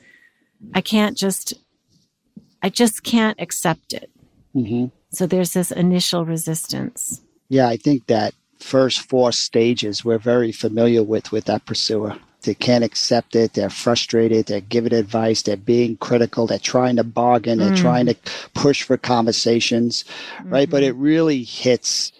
I 0.75 0.81
can't 0.81 1.17
just, 1.17 1.55
I 2.63 2.69
just 2.69 3.03
can't 3.03 3.41
accept 3.41 3.93
it. 3.93 4.11
Mm-hmm. 4.55 4.87
So 5.11 5.27
there's 5.27 5.53
this 5.53 5.71
initial 5.71 6.25
resistance. 6.25 7.21
Yeah, 7.49 7.69
I 7.69 7.77
think 7.77 8.07
that 8.07 8.35
first 8.59 9.09
four 9.09 9.33
stages 9.33 10.05
we're 10.05 10.19
very 10.19 10.53
familiar 10.53 11.03
with 11.03 11.33
with 11.33 11.45
that 11.47 11.67
pursuer. 11.67 12.17
They 12.43 12.55
can't 12.55 12.85
accept 12.85 13.35
it. 13.35 13.55
They're 13.55 13.71
frustrated. 13.71 14.47
They're 14.47 14.61
giving 14.61 14.95
advice. 14.95 15.43
They're 15.43 15.57
being 15.57 15.97
critical. 15.97 16.47
They're 16.47 16.59
trying 16.59 16.97
to 16.97 17.05
bargain. 17.05 17.59
They're 17.59 17.73
mm. 17.73 17.81
trying 17.81 18.07
to 18.07 18.17
push 18.55 18.83
for 18.83 18.97
conversations, 18.97 20.05
mm-hmm. 20.37 20.51
right? 20.51 20.71
But 20.71 20.83
it 20.83 20.95
really 20.97 21.45
hits. 21.45 22.13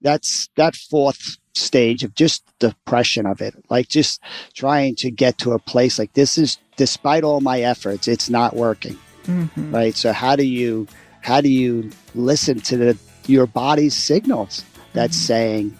That's 0.00 0.48
that 0.56 0.74
fourth 0.74 1.38
stage 1.54 2.04
of 2.04 2.14
just 2.14 2.44
depression 2.58 3.26
of 3.26 3.40
it, 3.40 3.54
like 3.68 3.88
just 3.88 4.20
trying 4.54 4.94
to 4.96 5.10
get 5.10 5.38
to 5.38 5.52
a 5.52 5.58
place 5.58 5.98
like 5.98 6.12
this 6.12 6.38
is, 6.38 6.58
despite 6.76 7.24
all 7.24 7.40
my 7.40 7.60
efforts, 7.60 8.06
it's 8.06 8.30
not 8.30 8.54
working, 8.54 8.96
mm-hmm. 9.24 9.74
right? 9.74 9.96
So 9.96 10.12
how 10.12 10.36
do 10.36 10.44
you, 10.44 10.86
how 11.20 11.40
do 11.40 11.48
you 11.48 11.90
listen 12.14 12.60
to 12.60 12.76
the 12.76 12.98
your 13.28 13.46
body's 13.46 13.94
signals 13.94 14.64
that's 14.94 15.16
mm-hmm. 15.16 15.26
saying, 15.26 15.78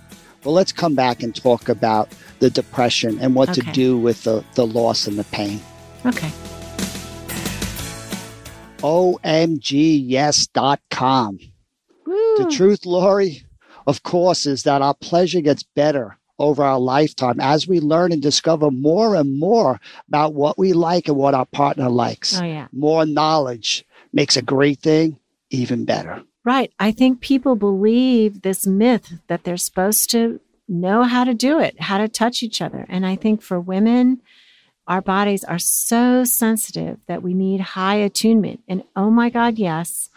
well, 0.48 0.54
let's 0.54 0.72
come 0.72 0.94
back 0.94 1.22
and 1.22 1.36
talk 1.36 1.68
about 1.68 2.08
the 2.38 2.48
depression 2.48 3.18
and 3.20 3.34
what 3.34 3.50
okay. 3.50 3.60
to 3.60 3.72
do 3.72 3.98
with 3.98 4.24
the, 4.24 4.42
the 4.54 4.66
loss 4.66 5.06
and 5.06 5.18
the 5.18 5.24
pain. 5.24 5.60
Okay. 6.06 6.30
OMGyes.com. 8.78 9.58
Woo. 12.06 12.36
The 12.38 12.50
truth, 12.50 12.86
Laurie, 12.86 13.42
of 13.86 14.02
course, 14.04 14.46
is 14.46 14.62
that 14.62 14.80
our 14.80 14.94
pleasure 14.94 15.42
gets 15.42 15.62
better 15.62 16.16
over 16.38 16.64
our 16.64 16.80
lifetime 16.80 17.40
as 17.40 17.68
we 17.68 17.78
learn 17.78 18.10
and 18.10 18.22
discover 18.22 18.70
more 18.70 19.16
and 19.16 19.38
more 19.38 19.78
about 20.08 20.32
what 20.32 20.56
we 20.56 20.72
like 20.72 21.08
and 21.08 21.18
what 21.18 21.34
our 21.34 21.44
partner 21.44 21.90
likes. 21.90 22.40
Oh, 22.40 22.44
yeah. 22.44 22.68
More 22.72 23.04
knowledge 23.04 23.84
makes 24.14 24.38
a 24.38 24.42
great 24.42 24.80
thing 24.80 25.18
even 25.50 25.84
better. 25.84 26.22
Right. 26.48 26.72
I 26.78 26.92
think 26.92 27.20
people 27.20 27.56
believe 27.56 28.40
this 28.40 28.66
myth 28.66 29.20
that 29.26 29.44
they're 29.44 29.58
supposed 29.58 30.08
to 30.12 30.40
know 30.66 31.02
how 31.02 31.24
to 31.24 31.34
do 31.34 31.58
it, 31.60 31.78
how 31.78 31.98
to 31.98 32.08
touch 32.08 32.42
each 32.42 32.62
other. 32.62 32.86
And 32.88 33.04
I 33.04 33.16
think 33.16 33.42
for 33.42 33.60
women, 33.60 34.22
our 34.86 35.02
bodies 35.02 35.44
are 35.44 35.58
so 35.58 36.24
sensitive 36.24 37.00
that 37.06 37.22
we 37.22 37.34
need 37.34 37.60
high 37.60 37.96
attunement. 37.96 38.62
And 38.66 38.82
oh 38.96 39.10
my 39.10 39.28
God, 39.28 39.58
yes, 39.58 40.08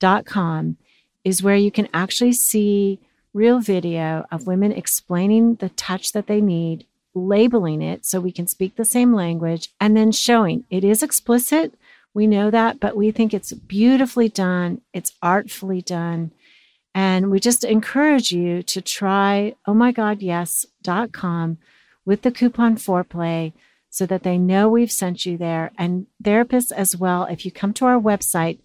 dot 0.00 0.26
com 0.26 0.76
is 1.22 1.40
where 1.44 1.54
you 1.54 1.70
can 1.70 1.88
actually 1.94 2.32
see 2.32 2.98
real 3.32 3.60
video 3.60 4.26
of 4.32 4.48
women 4.48 4.72
explaining 4.72 5.54
the 5.54 5.68
touch 5.68 6.10
that 6.10 6.26
they 6.26 6.40
need, 6.40 6.84
labeling 7.14 7.80
it 7.80 8.04
so 8.04 8.18
we 8.18 8.32
can 8.32 8.48
speak 8.48 8.74
the 8.74 8.84
same 8.84 9.14
language, 9.14 9.72
and 9.80 9.96
then 9.96 10.10
showing 10.10 10.64
it 10.68 10.82
is 10.82 11.04
explicit. 11.04 11.74
We 12.16 12.26
know 12.26 12.50
that, 12.50 12.80
but 12.80 12.96
we 12.96 13.10
think 13.10 13.34
it's 13.34 13.52
beautifully 13.52 14.30
done, 14.30 14.80
it's 14.94 15.12
artfully 15.20 15.82
done. 15.82 16.32
And 16.94 17.30
we 17.30 17.40
just 17.40 17.62
encourage 17.62 18.32
you 18.32 18.62
to 18.62 18.80
try 18.80 19.54
ohmygodyes.com 19.68 21.58
with 22.06 22.22
the 22.22 22.30
coupon 22.30 22.76
foreplay 22.76 23.52
so 23.90 24.06
that 24.06 24.22
they 24.22 24.38
know 24.38 24.70
we've 24.70 24.90
sent 24.90 25.26
you 25.26 25.36
there. 25.36 25.72
And 25.76 26.06
therapists 26.24 26.72
as 26.72 26.96
well, 26.96 27.24
if 27.24 27.44
you 27.44 27.52
come 27.52 27.74
to 27.74 27.84
our 27.84 28.00
website, 28.00 28.60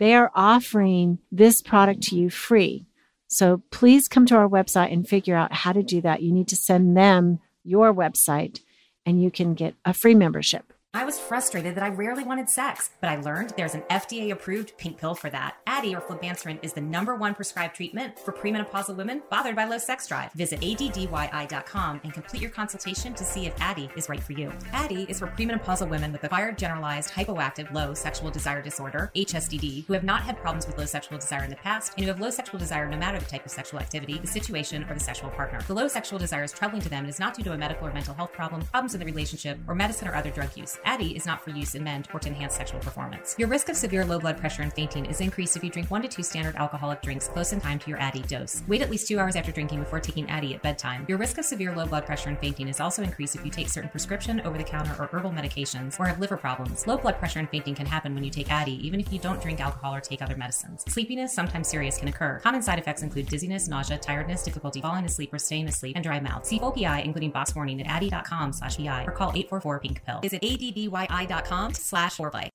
they 0.00 0.12
are 0.12 0.32
offering 0.34 1.20
this 1.30 1.62
product 1.62 2.02
to 2.08 2.16
you 2.16 2.30
free. 2.30 2.84
So 3.28 3.62
please 3.70 4.08
come 4.08 4.26
to 4.26 4.34
our 4.34 4.48
website 4.48 4.92
and 4.92 5.08
figure 5.08 5.36
out 5.36 5.52
how 5.52 5.72
to 5.72 5.84
do 5.84 6.00
that. 6.00 6.20
You 6.20 6.32
need 6.32 6.48
to 6.48 6.56
send 6.56 6.96
them 6.96 7.38
your 7.62 7.94
website 7.94 8.58
and 9.06 9.22
you 9.22 9.30
can 9.30 9.54
get 9.54 9.76
a 9.84 9.94
free 9.94 10.16
membership. 10.16 10.72
I 10.94 11.04
was 11.04 11.18
frustrated 11.18 11.74
that 11.74 11.84
I 11.84 11.90
rarely 11.90 12.24
wanted 12.24 12.48
sex, 12.48 12.90
but 13.02 13.10
I 13.10 13.16
learned 13.16 13.52
there's 13.58 13.74
an 13.74 13.82
FDA 13.90 14.32
approved 14.32 14.72
pink 14.78 14.96
pill 14.96 15.14
for 15.14 15.28
that. 15.28 15.56
Addyi 15.66 15.94
or 15.94 16.00
flibanserin 16.00 16.58
is 16.62 16.72
the 16.72 16.80
number 16.80 17.14
one 17.14 17.34
prescribed 17.34 17.76
treatment 17.76 18.18
for 18.18 18.32
premenopausal 18.32 18.96
women 18.96 19.22
bothered 19.30 19.54
by 19.54 19.66
low 19.66 19.76
sex 19.76 20.08
drive. 20.08 20.32
Visit 20.32 20.60
addyi.com 20.62 22.00
and 22.02 22.12
complete 22.14 22.40
your 22.40 22.50
consultation 22.50 23.12
to 23.12 23.22
see 23.22 23.44
if 23.44 23.54
Addyi 23.56 23.94
is 23.98 24.08
right 24.08 24.22
for 24.22 24.32
you. 24.32 24.48
Addyi 24.72 25.06
is 25.10 25.18
for 25.18 25.26
premenopausal 25.26 25.90
women 25.90 26.10
with 26.10 26.24
acquired 26.24 26.56
generalized 26.56 27.10
hypoactive 27.10 27.70
low 27.74 27.92
sexual 27.92 28.30
desire 28.30 28.62
disorder, 28.62 29.10
HSDD, 29.14 29.84
who 29.84 29.92
have 29.92 30.04
not 30.04 30.22
had 30.22 30.38
problems 30.38 30.66
with 30.66 30.78
low 30.78 30.86
sexual 30.86 31.18
desire 31.18 31.44
in 31.44 31.50
the 31.50 31.56
past 31.56 31.92
and 31.98 32.04
who 32.04 32.08
have 32.10 32.20
low 32.20 32.30
sexual 32.30 32.58
desire 32.58 32.88
no 32.88 32.96
matter 32.96 33.18
the 33.18 33.26
type 33.26 33.44
of 33.44 33.52
sexual 33.52 33.78
activity, 33.78 34.18
the 34.18 34.26
situation, 34.26 34.86
or 34.88 34.94
the 34.94 35.00
sexual 35.00 35.28
partner. 35.28 35.60
The 35.66 35.74
low 35.74 35.86
sexual 35.86 36.18
desire 36.18 36.44
is 36.44 36.52
troubling 36.52 36.80
to 36.80 36.88
them 36.88 37.04
and 37.04 37.10
is 37.10 37.20
not 37.20 37.34
due 37.34 37.44
to 37.44 37.52
a 37.52 37.58
medical 37.58 37.86
or 37.86 37.92
mental 37.92 38.14
health 38.14 38.32
problem, 38.32 38.62
problems 38.62 38.94
in 38.94 39.00
the 39.00 39.06
relationship, 39.06 39.58
or 39.68 39.74
medicine 39.74 40.08
or 40.08 40.14
other 40.14 40.30
drug 40.30 40.56
use. 40.56 40.77
Addyi 40.86 41.16
is 41.16 41.26
not 41.26 41.42
for 41.42 41.50
use 41.50 41.74
in 41.74 41.84
men 41.84 42.04
or 42.12 42.20
to 42.20 42.28
enhance 42.28 42.54
sexual 42.54 42.80
performance. 42.80 43.34
Your 43.38 43.48
risk 43.48 43.68
of 43.68 43.76
severe 43.76 44.04
low 44.04 44.18
blood 44.18 44.38
pressure 44.38 44.62
and 44.62 44.72
fainting 44.72 45.06
is 45.06 45.20
increased 45.20 45.56
if 45.56 45.64
you 45.64 45.70
drink 45.70 45.90
one 45.90 46.02
to 46.02 46.08
two 46.08 46.22
standard 46.22 46.56
alcoholic 46.56 47.02
drinks 47.02 47.28
close 47.28 47.52
in 47.52 47.60
time 47.60 47.78
to 47.78 47.90
your 47.90 47.98
Addyi 47.98 48.26
dose. 48.26 48.62
Wait 48.68 48.82
at 48.82 48.90
least 48.90 49.08
two 49.08 49.18
hours 49.18 49.36
after 49.36 49.52
drinking 49.52 49.80
before 49.80 50.00
taking 50.00 50.26
Addyi 50.26 50.54
at 50.54 50.62
bedtime. 50.62 51.04
Your 51.08 51.18
risk 51.18 51.38
of 51.38 51.44
severe 51.44 51.74
low 51.74 51.86
blood 51.86 52.06
pressure 52.06 52.28
and 52.28 52.38
fainting 52.38 52.68
is 52.68 52.80
also 52.80 53.02
increased 53.02 53.34
if 53.34 53.44
you 53.44 53.50
take 53.50 53.68
certain 53.68 53.90
prescription, 53.90 54.40
over 54.42 54.58
the 54.58 54.64
counter, 54.64 54.94
or 54.98 55.06
herbal 55.06 55.30
medications 55.30 55.98
or 55.98 56.06
have 56.06 56.20
liver 56.20 56.36
problems. 56.36 56.86
Low 56.86 56.96
blood 56.96 57.18
pressure 57.18 57.38
and 57.38 57.48
fainting 57.50 57.74
can 57.74 57.86
happen 57.86 58.14
when 58.14 58.24
you 58.24 58.30
take 58.30 58.48
Addyi, 58.48 58.80
even 58.80 59.00
if 59.00 59.12
you 59.12 59.18
don't 59.18 59.40
drink 59.40 59.60
alcohol 59.60 59.94
or 59.94 60.00
take 60.00 60.22
other 60.22 60.36
medicines. 60.36 60.84
Sleepiness, 60.88 61.32
sometimes 61.32 61.68
serious, 61.68 61.98
can 61.98 62.08
occur. 62.08 62.40
Common 62.42 62.62
side 62.62 62.78
effects 62.78 63.02
include 63.02 63.26
dizziness, 63.26 63.68
nausea, 63.68 63.98
tiredness, 63.98 64.42
difficulty 64.42 64.80
falling 64.80 65.04
asleep 65.04 65.32
or 65.32 65.38
staying 65.38 65.68
asleep, 65.68 65.96
and 65.96 66.04
dry 66.04 66.20
mouth. 66.20 66.44
See 66.46 66.58
full 66.58 66.72
PI, 66.72 67.00
including 67.00 67.30
box 67.30 67.54
warning, 67.54 67.80
at 67.80 67.86
addyi.com 67.86 68.52
slash 68.52 68.76
PI 68.76 69.04
or 69.04 69.12
call 69.12 69.30
844 69.30 69.80
pink 69.80 70.04
pill. 70.04 70.20
Visit 70.20 70.42
addyi.com 70.72 71.74
slash 71.74 72.16
foreplay. 72.16 72.48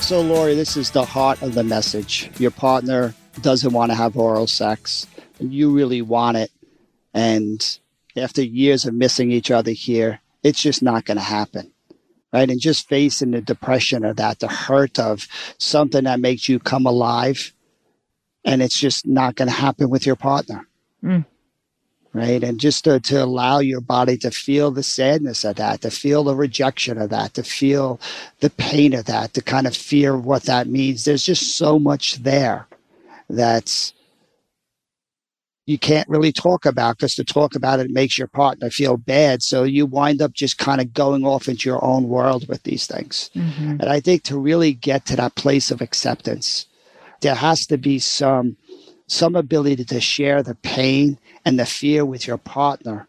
So, 0.00 0.20
Laurie, 0.20 0.56
this 0.56 0.76
is 0.76 0.90
the 0.90 1.04
heart 1.04 1.40
of 1.42 1.54
the 1.54 1.62
message. 1.62 2.28
Your 2.38 2.50
partner 2.50 3.14
doesn't 3.40 3.72
want 3.72 3.92
to 3.92 3.96
have 3.96 4.16
oral 4.16 4.46
sex, 4.46 5.06
and 5.38 5.54
you 5.54 5.70
really 5.70 6.02
want 6.02 6.36
it. 6.36 6.50
And 7.14 7.78
after 8.16 8.42
years 8.42 8.84
of 8.84 8.94
missing 8.94 9.30
each 9.30 9.50
other 9.50 9.70
here, 9.70 10.20
it's 10.42 10.60
just 10.60 10.82
not 10.82 11.04
going 11.04 11.18
to 11.18 11.22
happen. 11.22 11.72
Right. 12.32 12.50
And 12.50 12.60
just 12.60 12.88
facing 12.88 13.30
the 13.30 13.42
depression 13.42 14.04
of 14.04 14.16
that, 14.16 14.40
the 14.40 14.48
hurt 14.48 14.98
of 14.98 15.28
something 15.58 16.04
that 16.04 16.18
makes 16.18 16.48
you 16.48 16.58
come 16.58 16.86
alive, 16.86 17.52
and 18.44 18.60
it's 18.60 18.78
just 18.78 19.06
not 19.06 19.36
going 19.36 19.48
to 19.48 19.54
happen 19.54 19.88
with 19.88 20.04
your 20.04 20.16
partner. 20.16 20.66
Mm. 21.04 21.26
Right. 22.14 22.44
And 22.44 22.60
just 22.60 22.84
to, 22.84 23.00
to 23.00 23.24
allow 23.24 23.60
your 23.60 23.80
body 23.80 24.18
to 24.18 24.30
feel 24.30 24.70
the 24.70 24.82
sadness 24.82 25.44
of 25.44 25.56
that, 25.56 25.80
to 25.80 25.90
feel 25.90 26.24
the 26.24 26.36
rejection 26.36 26.98
of 26.98 27.08
that, 27.08 27.32
to 27.34 27.42
feel 27.42 27.98
the 28.40 28.50
pain 28.50 28.92
of 28.92 29.06
that, 29.06 29.32
to 29.32 29.40
kind 29.40 29.66
of 29.66 29.74
fear 29.74 30.16
what 30.16 30.42
that 30.42 30.66
means. 30.66 31.04
There's 31.06 31.24
just 31.24 31.56
so 31.56 31.78
much 31.78 32.16
there 32.16 32.66
that's 33.30 33.94
you 35.64 35.78
can't 35.78 36.08
really 36.08 36.32
talk 36.32 36.66
about 36.66 36.98
because 36.98 37.14
to 37.14 37.24
talk 37.24 37.54
about 37.54 37.80
it 37.80 37.90
makes 37.90 38.18
your 38.18 38.26
partner 38.26 38.68
feel 38.68 38.96
bad. 38.96 39.42
So 39.42 39.62
you 39.62 39.86
wind 39.86 40.20
up 40.20 40.32
just 40.32 40.58
kind 40.58 40.80
of 40.80 40.92
going 40.92 41.24
off 41.24 41.48
into 41.48 41.68
your 41.68 41.82
own 41.84 42.08
world 42.08 42.48
with 42.48 42.64
these 42.64 42.86
things. 42.86 43.30
Mm-hmm. 43.34 43.80
And 43.80 43.84
I 43.84 44.00
think 44.00 44.24
to 44.24 44.38
really 44.38 44.74
get 44.74 45.06
to 45.06 45.16
that 45.16 45.36
place 45.36 45.70
of 45.70 45.80
acceptance, 45.80 46.66
there 47.20 47.36
has 47.36 47.66
to 47.66 47.78
be 47.78 48.00
some 48.00 48.56
some 49.06 49.36
ability 49.36 49.84
to 49.84 50.00
share 50.00 50.42
the 50.42 50.54
pain 50.54 51.18
and 51.44 51.58
the 51.58 51.66
fear 51.66 52.04
with 52.04 52.26
your 52.26 52.38
partner. 52.38 53.06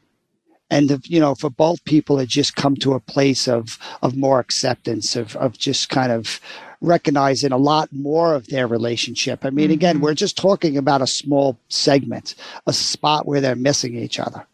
And 0.70 0.90
the, 0.90 1.02
you 1.04 1.20
know, 1.20 1.36
for 1.36 1.50
both 1.52 1.86
people 1.86 2.18
to 2.18 2.26
just 2.26 2.56
come 2.56 2.76
to 2.78 2.94
a 2.94 3.00
place 3.00 3.48
of 3.48 3.78
of 4.02 4.16
more 4.16 4.40
acceptance, 4.40 5.16
of 5.16 5.36
of 5.36 5.58
just 5.58 5.90
kind 5.90 6.12
of 6.12 6.40
recognizing 6.82 7.52
a 7.52 7.58
lot 7.58 7.94
more 7.94 8.34
of 8.34 8.48
their 8.48 8.68
relationship. 8.68 9.46
I 9.46 9.50
mean, 9.52 9.66
mm-hmm. 9.66 9.74
again, 9.74 10.02
we're 10.02 10.14
just 10.14 10.38
talking 10.38 10.78
about 10.78 11.02
a 11.02 11.08
small 11.08 11.58
segment, 11.70 12.36
a 12.68 12.74
spot 12.74 13.26
where 13.26 13.40
they're 13.40 13.56
missing 13.56 13.96
each 13.96 14.20
other. 14.20 14.46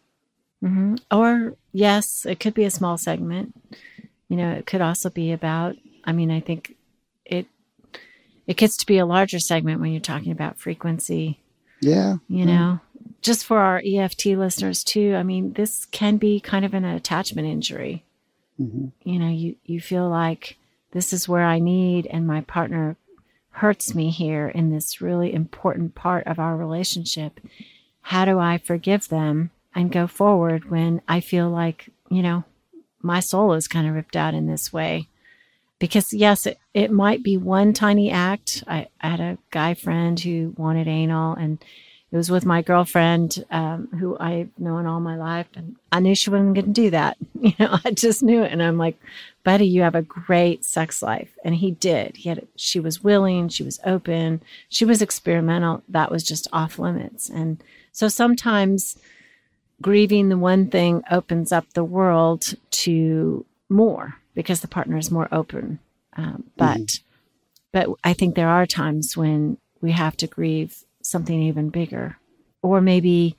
Mm-hmm. 0.64 0.96
Or, 1.12 1.56
yes, 1.72 2.26
it 2.26 2.40
could 2.40 2.54
be 2.54 2.66
a 2.66 2.72
small 2.72 2.98
segment. 2.98 3.56
You 4.28 4.38
know, 4.38 4.52
it 4.52 4.68
could 4.68 4.82
also 4.82 5.10
be 5.10 5.32
about, 5.32 5.76
I 6.04 6.12
mean, 6.12 6.30
I 6.30 6.40
think 6.40 6.76
it 7.26 7.48
it 8.50 8.58
gets 8.58 8.78
to 8.78 8.86
be 8.88 8.98
a 8.98 9.06
larger 9.06 9.38
segment 9.38 9.80
when 9.80 9.92
you're 9.92 10.02
talking 10.02 10.32
about 10.32 10.58
frequency. 10.58 11.40
Yeah. 11.82 12.16
You 12.28 12.48
know, 12.48 12.80
just 13.22 13.46
for 13.46 13.60
our 13.60 13.80
EFT 13.86 14.26
listeners 14.26 14.84
too, 14.84 15.14
I 15.16 15.22
mean, 15.22 15.54
this 15.54 15.86
can 15.86 16.18
be 16.18 16.40
kind 16.40 16.66
of 16.66 16.74
an 16.74 16.84
attachment 16.84 17.48
injury. 17.48 18.04
Mm-hmm. 18.60 18.88
You 19.08 19.20
know, 19.20 19.30
you, 19.30 19.56
you 19.66 19.80
feel 19.80 20.10
like 20.10 20.58
this 20.94 21.14
is 21.14 21.30
where 21.30 21.46
I 21.46 21.60
need, 21.60 22.08
and 22.08 22.26
my 22.26 22.42
partner 22.42 22.98
hurts 23.52 23.94
me 23.94 24.10
here 24.10 24.48
in 24.48 24.72
this 24.72 25.00
really 25.00 25.32
important 25.32 25.94
part 25.94 26.26
of 26.26 26.40
our 26.40 26.58
relationship. 26.58 27.40
How 28.02 28.26
do 28.26 28.40
I 28.40 28.58
forgive 28.58 29.10
them 29.10 29.52
and 29.76 29.92
go 29.92 30.08
forward 30.08 30.72
when 30.72 31.04
I 31.08 31.20
feel 31.20 31.52
like, 31.52 31.92
you 32.10 32.24
know, 32.24 32.46
my 33.00 33.20
soul 33.20 33.54
is 33.54 33.68
kind 33.68 33.88
of 33.88 33.94
ripped 33.94 34.16
out 34.16 34.34
in 34.34 34.48
this 34.48 34.74
way? 34.74 35.08
Because, 35.80 36.14
yes, 36.14 36.46
it, 36.46 36.60
it 36.74 36.92
might 36.92 37.24
be 37.24 37.38
one 37.38 37.74
tiny 37.74 38.12
act. 38.12 38.64
I, 38.68 38.88
I 39.02 39.10
had 39.10 39.20
a 39.20 39.38
guy 39.50 39.74
friend 39.74 40.20
who 40.20 40.54
wanted 40.58 40.88
anal, 40.88 41.36
and 41.36 41.64
it 42.12 42.18
was 42.18 42.32
with 42.32 42.46
my 42.46 42.62
girlfriend 42.62 43.46
um, 43.52 43.88
who 44.00 44.18
I've 44.20 44.50
known 44.58 44.86
all 44.86 45.00
my 45.00 45.16
life, 45.16 45.48
and 45.56 45.76
I 45.92 46.00
knew 46.00 46.16
she 46.16 46.30
wasn't 46.30 46.56
going 46.56 46.66
to 46.66 46.72
do 46.72 46.90
that. 46.92 47.18
You 47.42 47.54
know, 47.58 47.80
I 47.86 47.92
just 47.92 48.22
knew 48.22 48.44
it, 48.44 48.52
and 48.52 48.62
I'm 48.62 48.78
like, 48.78 49.00
"Buddy, 49.46 49.66
you 49.66 49.82
have 49.84 49.96
a 49.96 50.02
great 50.02 50.66
sex 50.66 51.02
life," 51.02 51.30
and 51.46 51.56
he 51.56 51.72
did. 51.72 52.18
He 52.18 52.28
had. 52.28 52.46
She 52.58 52.82
was 52.82 53.02
willing. 53.02 53.48
She 53.48 53.64
was 53.64 53.80
open. 53.86 54.42
She 54.68 54.84
was 54.84 55.02
experimental. 55.02 55.82
That 55.88 56.12
was 56.12 56.24
just 56.24 56.50
off 56.52 56.78
limits, 56.78 57.30
and 57.30 57.64
so 57.94 58.10
sometimes 58.10 58.98
grieving 59.82 60.28
the 60.28 60.38
one 60.38 60.68
thing 60.68 61.02
opens 61.10 61.54
up 61.54 61.72
the 61.72 61.84
world 61.86 62.56
to 62.72 63.46
more 63.70 64.16
because 64.40 64.62
the 64.62 64.70
partner 64.70 64.96
is 64.96 65.12
more 65.12 65.28
open. 65.34 65.80
Um, 66.16 66.46
but 66.56 66.78
mm-hmm. 66.78 67.04
but 67.74 67.90
I 68.06 68.14
think 68.14 68.36
there 68.36 68.48
are 68.48 68.66
times 68.66 69.18
when 69.18 69.58
we 69.82 69.92
have 69.92 70.16
to 70.16 70.28
grieve 70.28 70.86
something 71.02 71.42
even 71.42 71.68
bigger. 71.68 72.16
Or 72.62 72.80
maybe 72.80 73.36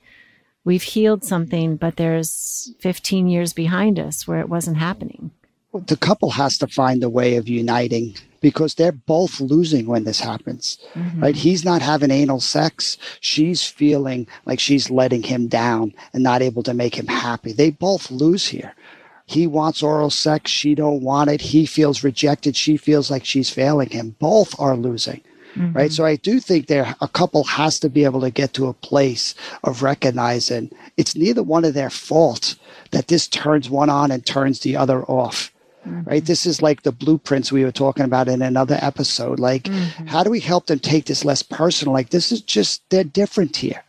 we've 0.63 0.83
healed 0.83 1.23
something, 1.23 1.75
but 1.75 1.95
there's 1.95 2.75
15 2.81 3.27
years 3.27 3.51
behind 3.51 3.97
us 3.97 4.27
where 4.27 4.41
it 4.41 4.47
wasn't 4.49 4.77
happening. 4.77 5.31
Well, 5.71 5.81
the 5.81 5.97
couple 5.97 6.29
has 6.29 6.59
to 6.59 6.67
find 6.67 7.03
a 7.03 7.09
way 7.09 7.35
of 7.37 7.49
uniting 7.49 8.13
because 8.41 8.75
they're 8.75 8.91
both 8.91 9.39
losing 9.39 9.87
when 9.87 10.03
this 10.03 10.19
happens, 10.19 10.77
mm-hmm. 10.93 11.23
right? 11.23 11.35
He's 11.35 11.65
not 11.65 11.81
having 11.81 12.11
anal 12.11 12.41
sex. 12.41 12.99
She's 13.21 13.65
feeling 13.65 14.27
like 14.45 14.59
she's 14.59 14.91
letting 14.91 15.23
him 15.23 15.47
down 15.47 15.95
and 16.13 16.21
not 16.21 16.43
able 16.43 16.61
to 16.63 16.75
make 16.75 16.93
him 16.93 17.07
happy. 17.07 17.53
They 17.53 17.71
both 17.71 18.11
lose 18.11 18.47
here. 18.47 18.75
He 19.25 19.47
wants 19.47 19.83
oral 19.83 20.09
sex. 20.09 20.51
She 20.51 20.75
don't 20.75 21.01
want 21.01 21.29
it. 21.29 21.41
He 21.41 21.65
feels 21.65 22.03
rejected. 22.03 22.55
She 22.55 22.77
feels 22.77 23.09
like 23.09 23.25
she's 23.25 23.49
failing 23.49 23.89
him. 23.89 24.15
Both 24.19 24.59
are 24.59 24.75
losing 24.75 25.21
mm-hmm. 25.55 25.73
right? 25.73 25.91
So 25.91 26.05
I 26.05 26.15
do 26.15 26.39
think 26.39 26.67
there 26.67 26.95
a 27.01 27.07
couple 27.07 27.43
has 27.45 27.79
to 27.79 27.89
be 27.89 28.03
able 28.03 28.21
to 28.21 28.31
get 28.31 28.53
to 28.53 28.67
a 28.67 28.73
place 28.73 29.35
of 29.63 29.83
recognizing 29.83 30.71
it's 30.97 31.15
neither 31.15 31.43
one 31.43 31.65
of 31.65 31.73
their 31.73 31.89
fault 31.89 32.55
that 32.91 33.07
this 33.07 33.27
turns 33.27 33.69
one 33.69 33.89
on 33.89 34.11
and 34.11 34.25
turns 34.25 34.61
the 34.61 34.75
other 34.75 35.03
off. 35.03 35.51
Mm-hmm. 35.87 36.09
Right. 36.09 36.25
This 36.25 36.45
is 36.45 36.61
like 36.61 36.83
the 36.83 36.91
blueprints 36.91 37.51
we 37.51 37.63
were 37.63 37.71
talking 37.71 38.05
about 38.05 38.27
in 38.27 38.43
another 38.43 38.77
episode. 38.81 39.39
Like, 39.39 39.63
mm-hmm. 39.63 40.05
how 40.05 40.23
do 40.23 40.29
we 40.29 40.39
help 40.39 40.67
them 40.67 40.77
take 40.77 41.05
this 41.05 41.25
less 41.25 41.41
personal? 41.41 41.91
Like, 41.91 42.11
this 42.11 42.31
is 42.31 42.41
just, 42.41 42.87
they're 42.91 43.03
different 43.03 43.57
here. 43.57 43.83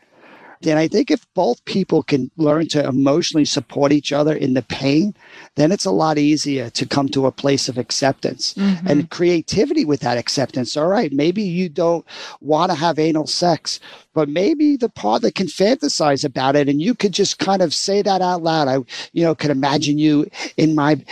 And 0.66 0.78
I 0.78 0.88
think 0.88 1.10
if 1.10 1.26
both 1.34 1.64
people 1.64 2.02
can 2.02 2.30
learn 2.36 2.68
to 2.68 2.86
emotionally 2.86 3.44
support 3.44 3.92
each 3.92 4.12
other 4.12 4.34
in 4.34 4.54
the 4.54 4.62
pain, 4.62 5.14
then 5.56 5.72
it's 5.72 5.84
a 5.84 5.90
lot 5.90 6.18
easier 6.18 6.70
to 6.70 6.86
come 6.86 7.08
to 7.10 7.26
a 7.26 7.32
place 7.32 7.68
of 7.68 7.78
acceptance 7.78 8.54
mm-hmm. 8.54 8.86
and 8.86 9.10
creativity 9.10 9.84
with 9.84 10.00
that 10.00 10.18
acceptance. 10.18 10.76
All 10.76 10.88
right, 10.88 11.12
maybe 11.12 11.42
you 11.42 11.68
don't 11.68 12.04
want 12.40 12.70
to 12.70 12.76
have 12.76 12.98
anal 12.98 13.26
sex, 13.26 13.80
but 14.14 14.28
maybe 14.28 14.76
the 14.76 14.88
partner 14.88 15.30
can 15.30 15.46
fantasize 15.46 16.24
about 16.24 16.56
it 16.56 16.68
and 16.68 16.80
you 16.80 16.94
could 16.94 17.12
just 17.12 17.38
kind 17.38 17.62
of 17.62 17.74
say 17.74 18.02
that 18.02 18.22
out 18.22 18.42
loud. 18.42 18.68
I, 18.68 18.78
you 19.12 19.24
know, 19.24 19.34
could 19.34 19.50
imagine 19.50 19.98
you 19.98 20.28
in 20.56 20.74
my 20.74 21.02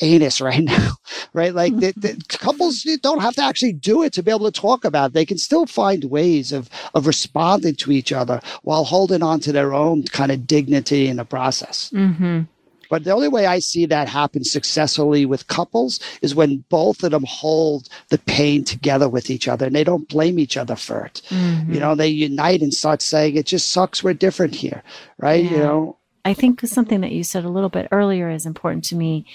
anus 0.00 0.40
right 0.40 0.62
now, 0.62 0.92
right? 1.32 1.54
Like 1.54 1.76
the, 1.76 1.92
the 1.96 2.22
couples 2.28 2.82
don't 3.02 3.20
have 3.20 3.34
to 3.36 3.42
actually 3.42 3.72
do 3.72 4.02
it 4.02 4.12
to 4.14 4.22
be 4.22 4.30
able 4.30 4.50
to 4.50 4.60
talk 4.60 4.84
about 4.84 5.10
it. 5.10 5.14
They 5.14 5.26
can 5.26 5.38
still 5.38 5.66
find 5.66 6.04
ways 6.04 6.52
of, 6.52 6.68
of 6.94 7.06
responding 7.06 7.74
to 7.76 7.92
each 7.92 8.12
other 8.12 8.40
while 8.62 8.84
holding 8.84 9.22
on 9.22 9.40
to 9.40 9.52
their 9.52 9.74
own 9.74 10.04
kind 10.04 10.30
of 10.30 10.46
dignity 10.46 11.08
in 11.08 11.16
the 11.16 11.24
process. 11.24 11.90
Mm-hmm. 11.92 12.42
But 12.90 13.04
the 13.04 13.12
only 13.12 13.28
way 13.28 13.46
I 13.46 13.58
see 13.58 13.86
that 13.86 14.08
happen 14.08 14.44
successfully 14.44 15.26
with 15.26 15.48
couples 15.48 15.98
is 16.22 16.34
when 16.34 16.64
both 16.68 17.02
of 17.02 17.10
them 17.10 17.24
hold 17.26 17.88
the 18.10 18.18
pain 18.18 18.62
together 18.62 19.08
with 19.08 19.30
each 19.30 19.48
other 19.48 19.66
and 19.66 19.74
they 19.74 19.84
don't 19.84 20.08
blame 20.08 20.38
each 20.38 20.56
other 20.56 20.76
for 20.76 21.04
it. 21.06 21.22
Mm-hmm. 21.30 21.74
You 21.74 21.80
know, 21.80 21.94
they 21.94 22.08
unite 22.08 22.60
and 22.60 22.72
start 22.72 23.02
saying, 23.02 23.36
it 23.36 23.46
just 23.46 23.72
sucks 23.72 24.04
we're 24.04 24.14
different 24.14 24.54
here, 24.54 24.82
right? 25.18 25.42
Yeah. 25.42 25.50
You 25.50 25.58
know, 25.58 25.96
I 26.24 26.34
think 26.34 26.60
something 26.60 27.00
that 27.00 27.12
you 27.12 27.24
said 27.24 27.44
a 27.44 27.50
little 27.50 27.68
bit 27.68 27.88
earlier 27.90 28.30
is 28.30 28.46
important 28.46 28.84
to 28.86 28.96
me 28.96 29.26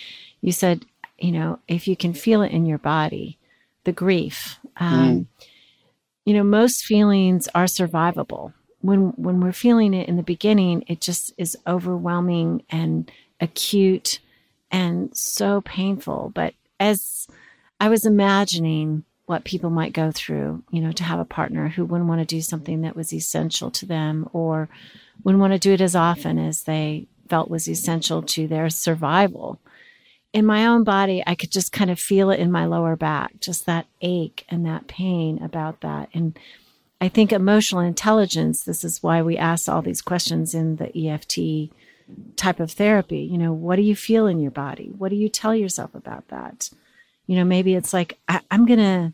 you 0.42 0.52
said, 0.52 0.86
you 1.18 1.32
know, 1.32 1.60
if 1.68 1.88
you 1.88 1.96
can 1.96 2.14
feel 2.14 2.42
it 2.42 2.52
in 2.52 2.66
your 2.66 2.78
body, 2.78 3.38
the 3.84 3.92
grief. 3.92 4.60
Um, 4.78 5.10
mm. 5.10 5.26
You 6.26 6.34
know, 6.36 6.44
most 6.44 6.84
feelings 6.84 7.48
are 7.56 7.66
survivable. 7.66 8.54
When 8.82 9.10
when 9.18 9.42
we're 9.42 9.52
feeling 9.52 9.94
it 9.94 10.08
in 10.08 10.16
the 10.16 10.24
beginning, 10.24 10.84
it 10.88 11.02
just 11.02 11.34
is 11.38 11.58
overwhelming 11.68 12.64
and 12.70 13.12
acute 13.42 14.20
and 14.72 15.16
so 15.16 15.62
painful. 15.62 16.32
But 16.34 16.54
as 16.80 17.28
I 17.80 17.90
was 17.90 18.06
imagining 18.06 19.04
what 19.26 19.44
people 19.44 19.70
might 19.70 19.94
go 19.94 20.12
through, 20.12 20.64
you 20.72 20.82
know, 20.82 20.92
to 20.94 21.04
have 21.04 21.20
a 21.20 21.26
partner 21.26 21.68
who 21.68 21.86
wouldn't 21.86 22.10
want 22.10 22.20
to 22.22 22.26
do 22.26 22.42
something 22.42 22.82
that 22.82 22.96
was 22.96 23.14
essential 23.14 23.70
to 23.72 23.86
them 23.86 24.30
or 24.34 24.70
wouldn't 25.24 25.42
want 25.42 25.54
to 25.54 25.60
do 25.60 25.74
it 25.74 25.82
as 25.82 25.96
often 25.96 26.40
as 26.40 26.64
they 26.64 27.06
felt 27.28 27.50
was 27.50 27.70
essential 27.70 28.22
to 28.24 28.48
their 28.48 28.70
survival 28.70 29.60
in 30.34 30.46
my 30.46 30.68
own 30.68 30.84
body, 30.84 31.24
I 31.26 31.36
could 31.36 31.52
just 31.52 31.72
kind 31.72 31.90
of 31.90 32.00
feel 32.00 32.30
it 32.30 32.40
in 32.40 32.52
my 32.52 32.66
lower 32.66 32.96
back, 32.96 33.40
just 33.40 33.66
that 33.66 33.88
ache 34.02 34.46
and 34.50 34.66
that 34.66 34.88
pain 34.88 35.42
about 35.42 35.82
that. 35.82 36.10
And 36.14 36.38
I 37.02 37.08
think 37.08 37.32
emotional 37.32 37.82
intelligence, 37.82 38.64
this 38.64 38.84
is 38.84 39.02
why 39.02 39.22
we 39.22 39.38
ask 39.38 39.68
all 39.68 39.82
these 39.82 40.02
questions 40.02 40.54
in 40.54 40.76
the 40.76 40.96
EFT 40.96 41.74
type 42.36 42.60
of 42.60 42.72
therapy. 42.72 43.20
You 43.20 43.38
know, 43.38 43.54
what 43.54 43.78
do 43.78 43.82
you 43.82 43.96
feel 43.96 44.28
in 44.28 44.40
your 44.40 44.52
body? 44.52 44.92
What 44.98 45.10
do 45.10 45.16
you 45.16 45.30
tell 45.30 45.56
yourself 45.56 45.96
about 45.96 46.28
that? 46.28 46.70
You 47.26 47.36
know, 47.36 47.44
maybe 47.44 47.74
it's 47.74 47.94
like, 47.94 48.18
I, 48.28 48.42
am 48.52 48.66
going 48.66 48.80
to. 48.80 49.14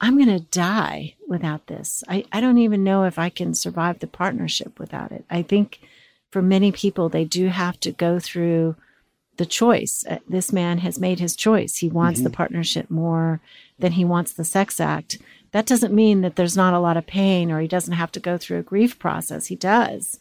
I'm 0.00 0.16
going 0.16 0.28
to 0.28 0.44
die 0.50 1.14
without 1.28 1.68
this. 1.68 2.02
I, 2.08 2.24
I 2.32 2.40
don't 2.40 2.58
even 2.58 2.84
know 2.84 3.04
if 3.04 3.18
I 3.18 3.30
can 3.30 3.54
survive 3.54 4.00
the 4.00 4.08
partnership 4.08 4.78
without 4.78 5.12
it. 5.12 5.24
I 5.30 5.40
think 5.40 5.80
for 6.30 6.42
many 6.42 6.72
people, 6.72 7.08
they 7.08 7.24
do 7.24 7.46
have 7.46 7.78
to 7.80 7.92
go 7.92 8.18
through 8.18 8.74
the 9.36 9.46
choice. 9.46 10.04
Uh, 10.08 10.18
this 10.28 10.52
man 10.52 10.78
has 10.78 10.98
made 10.98 11.20
his 11.20 11.36
choice. 11.36 11.76
He 11.76 11.88
wants 11.88 12.20
mm-hmm. 12.20 12.24
the 12.24 12.36
partnership 12.36 12.90
more 12.90 13.40
than 13.78 13.92
he 13.92 14.04
wants 14.04 14.32
the 14.32 14.44
sex 14.44 14.80
act. 14.80 15.18
That 15.52 15.66
doesn't 15.66 15.94
mean 15.94 16.20
that 16.22 16.36
there's 16.36 16.56
not 16.56 16.74
a 16.74 16.78
lot 16.78 16.96
of 16.96 17.06
pain 17.06 17.50
or 17.50 17.60
he 17.60 17.68
doesn't 17.68 17.94
have 17.94 18.12
to 18.12 18.20
go 18.20 18.38
through 18.38 18.58
a 18.58 18.62
grief 18.62 18.98
process. 18.98 19.46
He 19.46 19.56
does. 19.56 20.20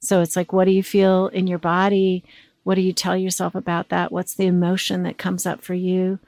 So 0.00 0.20
it's 0.20 0.36
like, 0.36 0.52
what 0.52 0.64
do 0.64 0.70
you 0.70 0.82
feel 0.82 1.28
in 1.28 1.46
your 1.46 1.58
body? 1.58 2.24
What 2.62 2.74
do 2.74 2.80
you 2.82 2.92
tell 2.92 3.16
yourself 3.16 3.54
about 3.54 3.88
that? 3.88 4.12
What's 4.12 4.34
the 4.34 4.46
emotion 4.46 5.02
that 5.02 5.18
comes 5.18 5.46
up 5.46 5.62
for 5.62 5.74
you? 5.74 6.18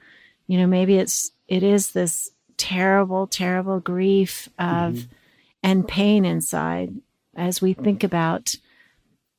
You 0.47 0.57
know, 0.57 0.67
maybe 0.67 0.97
it's, 0.97 1.31
it 1.47 1.63
is 1.63 1.91
this 1.91 2.31
terrible, 2.57 3.27
terrible 3.27 3.79
grief 3.79 4.49
of, 4.57 4.93
mm-hmm. 4.93 5.11
and 5.63 5.87
pain 5.87 6.25
inside 6.25 6.93
as 7.35 7.61
we 7.61 7.73
think 7.73 8.03
about, 8.03 8.55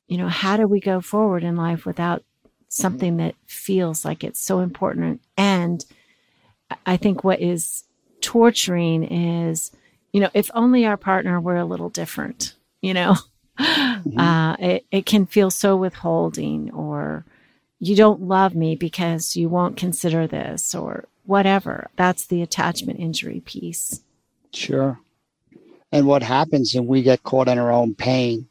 you 0.07 0.17
know, 0.17 0.29
how 0.29 0.55
do 0.55 0.67
we 0.67 0.79
go 0.79 1.01
forward 1.01 1.43
in 1.43 1.57
life 1.57 1.85
without 1.85 2.23
something 2.69 3.17
that 3.17 3.35
feels 3.47 4.05
like 4.05 4.23
it's 4.23 4.39
so 4.39 4.59
important. 4.59 5.21
And 5.37 5.83
I 6.85 6.97
think 6.97 7.23
what 7.23 7.41
is 7.41 7.83
torturing 8.21 9.03
is, 9.03 9.71
you 10.13 10.21
know, 10.21 10.29
if 10.33 10.49
only 10.53 10.85
our 10.85 10.97
partner 10.97 11.39
were 11.39 11.57
a 11.57 11.65
little 11.65 11.89
different, 11.89 12.53
you 12.81 12.93
know, 12.93 13.15
mm-hmm. 13.59 14.19
uh, 14.19 14.53
it, 14.55 14.85
it 14.91 15.05
can 15.05 15.25
feel 15.25 15.51
so 15.51 15.75
withholding 15.75 16.71
or 16.71 17.25
you 17.79 17.95
don't 17.95 18.21
love 18.21 18.55
me 18.55 18.75
because 18.75 19.35
you 19.35 19.49
won't 19.49 19.77
consider 19.77 20.27
this 20.27 20.75
or 20.75 21.05
whatever. 21.25 21.89
That's 21.95 22.27
the 22.27 22.41
attachment 22.41 22.99
injury 22.99 23.41
piece. 23.45 24.01
Sure. 24.53 24.99
And 25.91 26.05
what 26.05 26.21
happens 26.21 26.75
when 26.75 26.87
we 26.87 27.01
get 27.01 27.23
caught 27.23 27.47
in 27.47 27.57
our 27.57 27.71
own 27.71 27.95
pain 27.95 28.47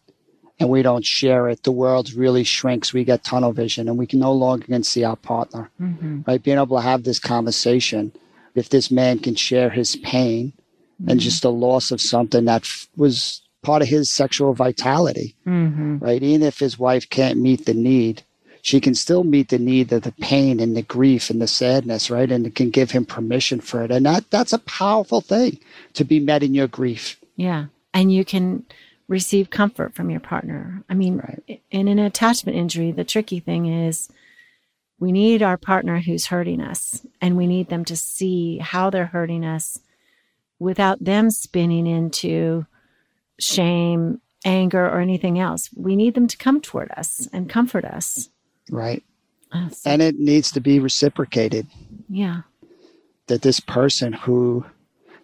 and 0.60 0.68
we 0.68 0.82
don't 0.82 1.04
share 1.04 1.48
it, 1.48 1.62
the 1.62 1.72
world 1.72 2.12
really 2.12 2.44
shrinks. 2.44 2.92
We 2.92 3.04
get 3.04 3.24
tunnel 3.24 3.52
vision 3.52 3.88
and 3.88 3.96
we 3.96 4.06
can 4.06 4.18
no 4.18 4.32
longer 4.32 4.66
can 4.66 4.82
see 4.82 5.04
our 5.04 5.16
partner. 5.16 5.70
Mm-hmm. 5.80 6.22
Right? 6.26 6.42
Being 6.42 6.58
able 6.58 6.76
to 6.76 6.82
have 6.82 7.04
this 7.04 7.18
conversation, 7.18 8.12
if 8.54 8.68
this 8.70 8.90
man 8.90 9.20
can 9.20 9.36
share 9.36 9.70
his 9.70 9.96
pain 9.96 10.52
mm-hmm. 11.00 11.10
and 11.10 11.20
just 11.20 11.42
the 11.42 11.52
loss 11.52 11.90
of 11.90 12.00
something 12.00 12.44
that 12.46 12.62
f- 12.62 12.88
was 12.96 13.42
part 13.62 13.82
of 13.82 13.88
his 13.88 14.10
sexual 14.10 14.52
vitality, 14.52 15.36
mm-hmm. 15.46 15.98
right? 15.98 16.22
Even 16.22 16.46
if 16.46 16.58
his 16.58 16.78
wife 16.78 17.08
can't 17.08 17.38
meet 17.38 17.66
the 17.66 17.74
need, 17.74 18.22
she 18.62 18.80
can 18.80 18.94
still 18.94 19.24
meet 19.24 19.50
the 19.50 19.58
need 19.58 19.92
of 19.92 20.02
the 20.02 20.12
pain 20.12 20.60
and 20.60 20.76
the 20.76 20.82
grief 20.82 21.30
and 21.30 21.40
the 21.40 21.46
sadness, 21.46 22.10
right? 22.10 22.30
And 22.30 22.46
it 22.46 22.56
can 22.56 22.70
give 22.70 22.90
him 22.90 23.04
permission 23.04 23.60
for 23.60 23.82
it. 23.82 23.90
And 23.90 24.04
that 24.06 24.30
that's 24.30 24.52
a 24.52 24.58
powerful 24.58 25.20
thing 25.20 25.60
to 25.94 26.04
be 26.04 26.18
met 26.18 26.42
in 26.42 26.54
your 26.54 26.66
grief. 26.66 27.20
Yeah. 27.36 27.66
And 27.94 28.12
you 28.12 28.24
can 28.24 28.64
receive 29.08 29.50
comfort 29.50 29.94
from 29.94 30.10
your 30.10 30.20
partner. 30.20 30.84
I 30.88 30.94
mean, 30.94 31.16
right. 31.16 31.62
in 31.70 31.88
an 31.88 31.98
attachment 31.98 32.56
injury, 32.56 32.92
the 32.92 33.04
tricky 33.04 33.40
thing 33.40 33.66
is 33.66 34.08
we 35.00 35.12
need 35.12 35.42
our 35.42 35.56
partner 35.56 36.00
who's 36.00 36.26
hurting 36.26 36.60
us 36.60 37.06
and 37.20 37.36
we 37.36 37.46
need 37.46 37.68
them 37.68 37.84
to 37.86 37.96
see 37.96 38.58
how 38.58 38.90
they're 38.90 39.06
hurting 39.06 39.44
us 39.44 39.80
without 40.58 41.02
them 41.02 41.30
spinning 41.30 41.86
into 41.86 42.66
shame, 43.38 44.20
anger, 44.44 44.84
or 44.84 45.00
anything 45.00 45.38
else. 45.38 45.70
We 45.74 45.96
need 45.96 46.14
them 46.14 46.26
to 46.26 46.36
come 46.36 46.60
toward 46.60 46.90
us 46.96 47.28
and 47.32 47.48
comfort 47.48 47.84
us. 47.84 48.28
Right. 48.70 49.02
Uh, 49.52 49.70
so, 49.70 49.90
and 49.90 50.02
it 50.02 50.18
needs 50.18 50.52
to 50.52 50.60
be 50.60 50.80
reciprocated. 50.80 51.66
Yeah. 52.08 52.42
That 53.28 53.42
this 53.42 53.60
person 53.60 54.12
who 54.12 54.66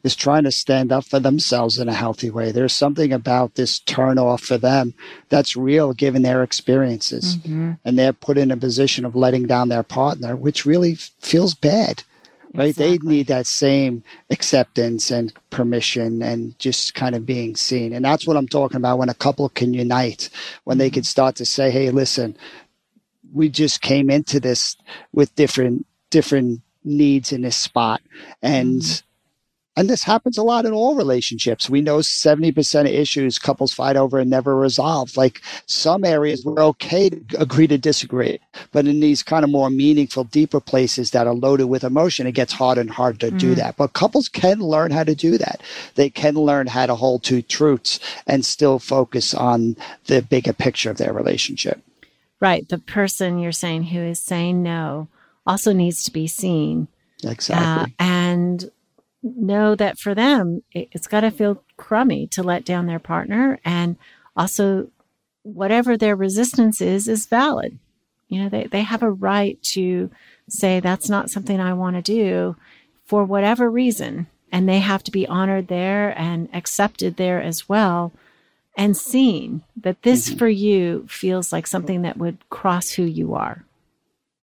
is 0.05 0.15
trying 0.15 0.45
to 0.45 0.53
stand 0.53 0.93
up 0.93 1.05
for 1.07 1.19
themselves 1.19 1.79
in 1.79 1.89
a 1.89 1.95
healthy 1.95 2.31
way. 2.31 2.53
There's 2.53 2.75
something 2.75 3.13
about 3.13 3.55
this 3.55 3.81
turn 3.81 4.19
off 4.19 4.43
for 4.43 4.59
them 4.59 4.93
that's 5.31 5.57
real 5.57 5.95
given 5.95 6.23
their 6.23 6.43
experiences. 6.43 7.39
Mm-hmm. 7.39 7.73
And 7.85 7.99
they're 7.99 8.13
put 8.13 8.37
in 8.37 8.51
a 8.51 8.57
position 8.57 9.07
of 9.07 9.17
letting 9.17 9.47
down 9.47 9.71
their 9.71 9.83
partner, 9.83 10.37
which 10.37 10.67
really 10.67 10.95
feels 10.95 11.55
bad. 11.55 12.05
Right? 12.53 12.69
Exactly. 12.69 12.99
They 12.99 13.09
need 13.09 13.27
that 13.29 13.47
same 13.47 14.05
acceptance 14.31 15.11
and 15.11 15.33
permission 15.49 16.23
and 16.23 16.57
just 16.59 16.95
kind 16.95 17.17
of 17.17 17.27
being 17.27 17.57
seen. 17.57 17.95
And 17.95 18.05
that's 18.05 18.27
what 18.27 18.37
I'm 18.37 18.47
talking 18.47 18.77
about 18.77 18.99
when 18.99 19.09
a 19.09 19.15
couple 19.15 19.49
can 19.49 19.73
unite, 19.73 20.29
when 20.65 20.75
mm-hmm. 20.75 20.81
they 20.81 20.91
can 20.91 21.03
start 21.03 21.35
to 21.37 21.47
say, 21.47 21.71
hey, 21.71 21.91
listen, 21.91 22.37
we 23.33 23.49
just 23.49 23.81
came 23.81 24.11
into 24.11 24.39
this 24.39 24.77
with 25.13 25.35
different 25.35 25.87
different 26.11 26.61
needs 26.85 27.33
in 27.33 27.41
this 27.41 27.57
spot 27.57 28.03
and 28.43 28.83
mm-hmm 28.83 29.05
and 29.77 29.91
this 29.91 30.05
happens 30.05 30.39
a 30.39 30.43
lot 30.43 30.67
in 30.67 30.73
all 30.73 30.95
relationships. 30.95 31.69
We 31.69 31.81
know 31.81 31.99
70% 31.99 32.81
of 32.81 32.87
issues 32.87 33.39
couples 33.39 33.73
fight 33.73 33.97
over 33.97 34.19
and 34.19 34.31
never 34.31 34.57
resolve. 34.57 35.17
Like 35.17 35.41
some 35.67 36.05
areas 36.05 36.45
we're 36.45 36.63
okay 36.63 37.11
to 37.11 37.41
agree 37.41 37.67
to 37.67 37.79
disagree, 37.79 38.39
but 38.73 38.87
in 38.87 39.01
these 39.01 39.23
kind 39.23 39.45
of 39.45 39.51
more 39.51 39.71
meaningful, 39.71 40.25
deeper 40.25 40.61
places 40.61 41.11
that 41.11 41.27
are 41.27 41.35
loaded 41.35 41.67
with 41.67 41.85
emotion, 41.85 42.27
it 42.27 42.33
gets 42.33 42.53
hard 42.53 42.79
and 42.79 42.91
hard 42.91 43.21
to 43.21 43.31
mm 43.31 43.35
do 43.35 43.55
that. 43.57 43.77
But 43.77 43.95
couples 43.95 44.29
can 44.29 44.61
learn 44.61 44.93
how 44.93 45.03
to 45.03 45.15
do 45.15 45.37
that. 45.39 45.61
They 45.97 46.09
can 46.09 46.37
learn 46.37 46.69
how 46.69 46.87
to 46.87 46.95
hold 46.95 47.25
two 47.25 47.43
truths 47.43 47.99
and 48.29 48.45
still 48.45 48.79
focus 48.79 49.35
on 49.35 49.77
the 50.07 50.23
bigger 50.23 50.53
picture 50.53 50.89
of 50.89 50.99
their 50.99 51.13
relationship. 51.13 51.83
Right. 52.41 52.69
The 52.69 52.79
person 52.79 53.41
you're 53.41 53.53
saying 53.53 53.85
who 53.85 53.99
is 53.99 54.21
saying 54.21 54.63
no 54.63 55.09
also 55.47 55.73
needs 55.73 56.05
to 56.05 56.13
be 56.13 56.29
seen. 56.29 56.87
Exactly. 57.25 57.93
Uh, 57.99 58.03
and 58.03 58.71
know 59.25 59.75
that 59.75 59.99
for 59.99 60.15
them, 60.15 60.63
it, 60.73 60.89
it's 60.93 61.07
got 61.07 61.21
to 61.21 61.31
feel 61.31 61.63
crummy 61.77 62.27
to 62.29 62.43
let 62.43 62.65
down 62.65 62.87
their 62.87 62.99
partner. 62.99 63.59
And 63.65 63.97
also, 64.37 64.89
whatever 65.43 65.97
their 65.97 66.17
resistance 66.17 66.81
is, 66.81 67.09
is 67.09 67.27
valid. 67.27 67.79
You 68.29 68.43
know, 68.43 68.49
they, 68.49 68.65
they 68.65 68.83
have 68.83 69.03
a 69.03 69.11
right 69.11 69.63
to 69.63 70.11
say, 70.49 70.81
that's 70.81 71.09
not 71.09 71.31
something 71.31 71.61
I 71.61 71.75
want 71.75 71.97
to 71.97 72.03
do 72.03 72.57
for 73.07 73.25
whatever 73.25 73.71
reason. 73.71 74.27
And 74.51 74.69
they 74.69 74.79
have 74.79 75.03
to 75.05 75.11
be 75.11 75.27
honored 75.27 75.69
there 75.69 76.19
and 76.19 76.49
accepted 76.53 77.17
there 77.17 77.43
as 77.43 77.69
well 77.69 78.13
and 78.77 78.97
seen 78.97 79.63
that 79.77 80.03
this 80.03 80.29
mm-hmm. 80.29 80.39
for 80.39 80.49
you 80.49 81.07
feels 81.09 81.53
like 81.53 81.67
something 81.67 82.03
that 82.03 82.17
would 82.17 82.39
cross 82.51 82.91
who 82.91 83.05
you 83.05 83.35
are. 83.35 83.65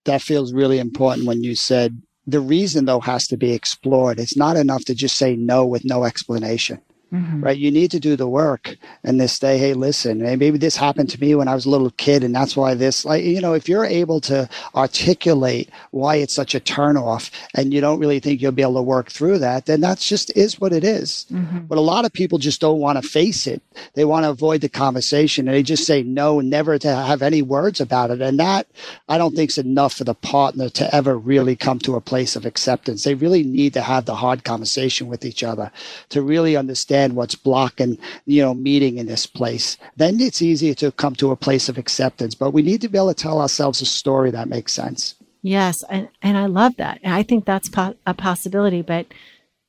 That 0.05 0.21
feels 0.21 0.53
really 0.53 0.79
important 0.79 1.27
when 1.27 1.43
you 1.43 1.55
said 1.55 2.01
the 2.27 2.39
reason 2.39 2.85
though 2.85 2.99
has 2.99 3.27
to 3.27 3.37
be 3.37 3.53
explored. 3.53 4.19
It's 4.19 4.37
not 4.37 4.57
enough 4.57 4.85
to 4.85 4.95
just 4.95 5.17
say 5.17 5.35
no 5.35 5.65
with 5.65 5.85
no 5.85 6.03
explanation. 6.03 6.81
Mm-hmm. 7.11 7.41
Right. 7.41 7.57
You 7.57 7.71
need 7.71 7.89
to 7.91 7.99
do 7.99 8.15
the 8.15 8.27
work 8.27 8.77
and 9.03 9.19
this 9.19 9.33
say, 9.33 9.57
hey, 9.57 9.73
listen, 9.73 10.21
maybe 10.21 10.57
this 10.57 10.75
happened 10.75 11.09
to 11.09 11.19
me 11.19 11.33
when 11.33 11.47
I 11.47 11.55
was 11.55 11.65
a 11.65 11.69
little 11.69 11.89
kid, 11.91 12.23
and 12.23 12.35
that's 12.35 12.55
why 12.55 12.73
this, 12.73 13.05
like, 13.05 13.23
you 13.23 13.41
know, 13.41 13.53
if 13.53 13.67
you're 13.67 13.85
able 13.85 14.21
to 14.21 14.47
articulate 14.75 15.69
why 15.91 16.15
it's 16.17 16.33
such 16.33 16.53
a 16.53 16.59
turnoff 16.59 17.31
and 17.55 17.73
you 17.73 17.81
don't 17.81 17.99
really 17.99 18.19
think 18.19 18.41
you'll 18.41 18.51
be 18.51 18.61
able 18.61 18.75
to 18.75 18.81
work 18.81 19.09
through 19.09 19.39
that, 19.39 19.65
then 19.65 19.81
that's 19.81 20.07
just 20.07 20.35
is 20.37 20.59
what 20.59 20.73
it 20.73 20.83
is. 20.83 21.25
Mm-hmm. 21.31 21.59
But 21.59 21.77
a 21.77 21.81
lot 21.81 22.05
of 22.05 22.13
people 22.13 22.37
just 22.37 22.61
don't 22.61 22.79
want 22.79 23.01
to 23.01 23.07
face 23.07 23.47
it. 23.47 23.61
They 23.93 24.05
want 24.05 24.25
to 24.25 24.29
avoid 24.29 24.61
the 24.61 24.69
conversation 24.69 25.47
and 25.47 25.55
they 25.55 25.63
just 25.63 25.85
say 25.85 26.03
no, 26.03 26.41
never 26.41 26.77
to 26.77 26.95
have 26.95 27.21
any 27.21 27.41
words 27.41 27.81
about 27.81 28.11
it. 28.11 28.21
And 28.21 28.39
that 28.39 28.67
I 29.07 29.17
don't 29.17 29.35
think 29.35 29.51
is 29.51 29.57
enough 29.57 29.93
for 29.93 30.03
the 30.03 30.13
partner 30.13 30.69
to 30.69 30.93
ever 30.93 31.17
really 31.17 31.55
come 31.55 31.79
to 31.79 31.95
a 31.95 32.01
place 32.01 32.35
of 32.35 32.45
acceptance. 32.45 33.03
They 33.03 33.15
really 33.15 33.43
need 33.43 33.73
to 33.73 33.81
have 33.81 34.05
the 34.05 34.15
hard 34.15 34.43
conversation 34.43 35.07
with 35.07 35.25
each 35.25 35.43
other 35.43 35.71
to 36.09 36.21
really 36.21 36.55
understand 36.55 36.98
understand 36.99 37.15
what's 37.15 37.35
blocking, 37.35 37.97
you 38.25 38.41
know, 38.41 38.53
meeting 38.53 38.97
in 38.97 39.07
this 39.07 39.25
place. 39.25 39.77
Then 39.97 40.19
it's 40.19 40.41
easier 40.41 40.73
to 40.75 40.91
come 40.91 41.15
to 41.15 41.31
a 41.31 41.35
place 41.35 41.69
of 41.69 41.77
acceptance. 41.77 42.35
But 42.35 42.51
we 42.51 42.61
need 42.61 42.81
to 42.81 42.89
be 42.89 42.97
able 42.97 43.13
to 43.13 43.23
tell 43.23 43.41
ourselves 43.41 43.81
a 43.81 43.85
story 43.85 44.31
that 44.31 44.49
makes 44.49 44.73
sense. 44.73 45.15
Yes, 45.41 45.83
and 45.89 46.09
and 46.21 46.37
I 46.37 46.47
love 46.47 46.75
that. 46.77 46.99
I 47.05 47.23
think 47.23 47.45
that's 47.45 47.69
po- 47.69 47.95
a 48.05 48.13
possibility, 48.13 48.81
but 48.81 49.05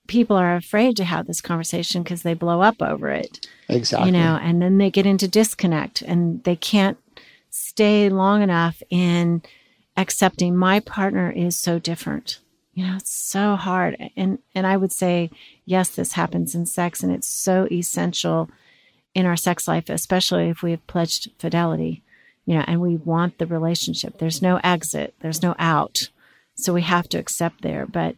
people 0.08 0.36
are 0.36 0.56
afraid 0.56 0.96
to 0.96 1.04
have 1.04 1.26
this 1.26 1.40
conversation 1.40 2.02
because 2.02 2.22
they 2.22 2.34
blow 2.34 2.60
up 2.60 2.82
over 2.82 3.10
it. 3.10 3.46
Exactly. 3.68 4.08
You 4.08 4.12
know, 4.12 4.38
and 4.42 4.60
then 4.60 4.78
they 4.78 4.90
get 4.90 5.06
into 5.06 5.28
disconnect 5.28 6.02
and 6.02 6.42
they 6.42 6.56
can't 6.56 6.98
stay 7.50 8.08
long 8.08 8.42
enough 8.42 8.82
in 8.90 9.42
accepting 9.96 10.56
my 10.56 10.80
partner 10.80 11.30
is 11.30 11.56
so 11.56 11.78
different 11.78 12.40
you 12.74 12.86
know 12.86 12.96
it's 12.96 13.10
so 13.14 13.56
hard. 13.56 13.96
And 14.16 14.38
and 14.54 14.66
i 14.66 14.76
would 14.76 14.92
say 14.92 15.30
yes 15.64 15.88
this 15.88 16.12
happens 16.12 16.54
in 16.54 16.66
sex 16.66 17.02
and 17.02 17.12
it's 17.12 17.28
so 17.28 17.66
essential 17.70 18.50
in 19.14 19.26
our 19.26 19.36
sex 19.36 19.66
life 19.66 19.88
especially 19.88 20.48
if 20.48 20.62
we 20.62 20.70
have 20.70 20.86
pledged 20.86 21.30
fidelity 21.38 22.02
you 22.50 22.56
know 22.56 22.64
and 22.66 22.80
we 22.80 22.96
want 22.96 23.38
the 23.38 23.46
relationship. 23.46 24.18
There's 24.18 24.42
no 24.42 24.60
exit. 24.64 25.14
There's 25.20 25.40
no 25.40 25.54
out. 25.58 26.08
So 26.56 26.72
we 26.72 26.82
have 26.82 27.08
to 27.10 27.18
accept 27.18 27.62
there. 27.62 27.86
But 27.86 28.16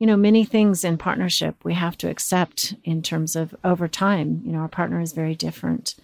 you 0.00 0.06
know 0.06 0.16
many 0.16 0.44
things 0.44 0.84
in 0.84 0.98
partnership 0.98 1.54
we 1.62 1.74
have 1.74 1.96
to 1.98 2.10
accept 2.10 2.74
in 2.82 3.02
terms 3.02 3.36
of 3.36 3.54
over 3.62 3.86
time. 3.86 4.42
You 4.44 4.52
know 4.52 4.58
our 4.58 4.68
partner 4.68 5.00
is 5.00 5.12
very 5.12 5.36
different. 5.36 5.94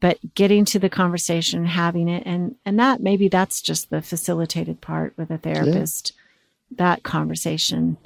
But 0.00 0.34
getting 0.36 0.64
to 0.66 0.78
the 0.78 0.88
conversation 0.88 1.66
having 1.66 2.08
it 2.08 2.22
and 2.24 2.54
and 2.64 2.78
that 2.78 3.00
maybe 3.00 3.28
that's 3.28 3.60
just 3.60 3.90
the 3.90 4.00
facilitated 4.00 4.80
part 4.80 5.12
with 5.16 5.30
a 5.30 5.38
therapist 5.38 6.12
that 6.70 7.02
conversation. 7.02 7.96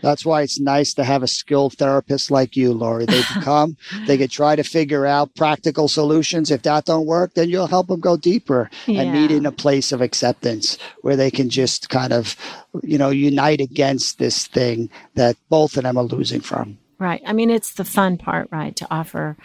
That's 0.00 0.24
why 0.24 0.42
it's 0.42 0.60
nice 0.60 0.94
to 0.94 1.04
have 1.04 1.22
a 1.22 1.28
skilled 1.28 1.74
therapist 1.74 2.30
like 2.30 2.56
you, 2.56 2.72
Laurie. 2.72 3.06
They 3.06 3.22
can 3.22 3.42
come, 3.42 3.76
they 4.06 4.16
can 4.18 4.28
try 4.28 4.56
to 4.56 4.62
figure 4.62 5.06
out 5.06 5.34
practical 5.34 5.88
solutions. 5.88 6.50
If 6.50 6.62
that 6.62 6.84
don't 6.84 7.06
work, 7.06 7.34
then 7.34 7.48
you'll 7.48 7.66
help 7.66 7.88
them 7.88 8.00
go 8.00 8.16
deeper 8.16 8.70
yeah. 8.86 9.02
and 9.02 9.12
meet 9.12 9.30
in 9.30 9.46
a 9.46 9.52
place 9.52 9.92
of 9.92 10.00
acceptance 10.00 10.78
where 11.02 11.16
they 11.16 11.30
can 11.30 11.48
just 11.48 11.88
kind 11.88 12.12
of, 12.12 12.36
you 12.82 12.98
know, 12.98 13.10
unite 13.10 13.60
against 13.60 14.18
this 14.18 14.46
thing 14.46 14.90
that 15.14 15.36
both 15.48 15.76
of 15.76 15.84
them 15.84 15.96
are 15.96 16.04
losing 16.04 16.40
from. 16.40 16.78
Right. 16.98 17.22
I 17.26 17.32
mean, 17.32 17.50
it's 17.50 17.72
the 17.72 17.84
fun 17.84 18.18
part, 18.18 18.48
right, 18.50 18.74
to 18.76 18.86
offer 18.90 19.36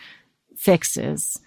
fixes, 0.55 1.39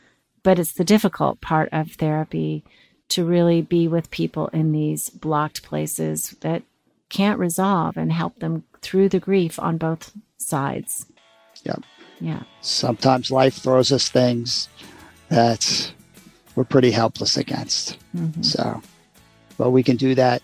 but 0.42 0.58
it's 0.58 0.72
the 0.72 0.84
difficult 0.84 1.40
part 1.40 1.68
of 1.72 1.92
therapy 1.92 2.64
to 3.08 3.24
really 3.24 3.62
be 3.62 3.88
with 3.88 4.10
people 4.10 4.48
in 4.48 4.72
these 4.72 5.10
blocked 5.10 5.62
places 5.62 6.36
that 6.40 6.62
can't 7.08 7.38
resolve 7.38 7.96
and 7.96 8.12
help 8.12 8.38
them 8.40 8.64
through 8.82 9.08
the 9.08 9.20
grief 9.20 9.58
on 9.58 9.78
both 9.78 10.12
sides. 10.38 11.06
Yeah. 11.64 11.76
Yeah. 12.20 12.42
Sometimes 12.60 13.30
life 13.30 13.54
throws 13.54 13.92
us 13.92 14.08
things 14.08 14.68
that 15.28 15.92
we're 16.54 16.64
pretty 16.64 16.90
helpless 16.90 17.36
against. 17.36 17.98
Mm-hmm. 18.16 18.42
So, 18.42 18.80
but 19.58 19.70
we 19.70 19.82
can 19.82 19.96
do 19.96 20.14
that 20.14 20.42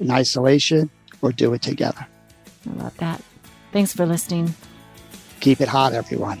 in 0.00 0.10
isolation 0.10 0.90
or 1.20 1.32
do 1.32 1.52
it 1.54 1.62
together. 1.62 2.06
I 2.68 2.72
love 2.82 2.96
that. 2.98 3.22
Thanks 3.72 3.92
for 3.92 4.06
listening. 4.06 4.54
Keep 5.40 5.60
it 5.60 5.68
hot, 5.68 5.92
everyone. 5.92 6.40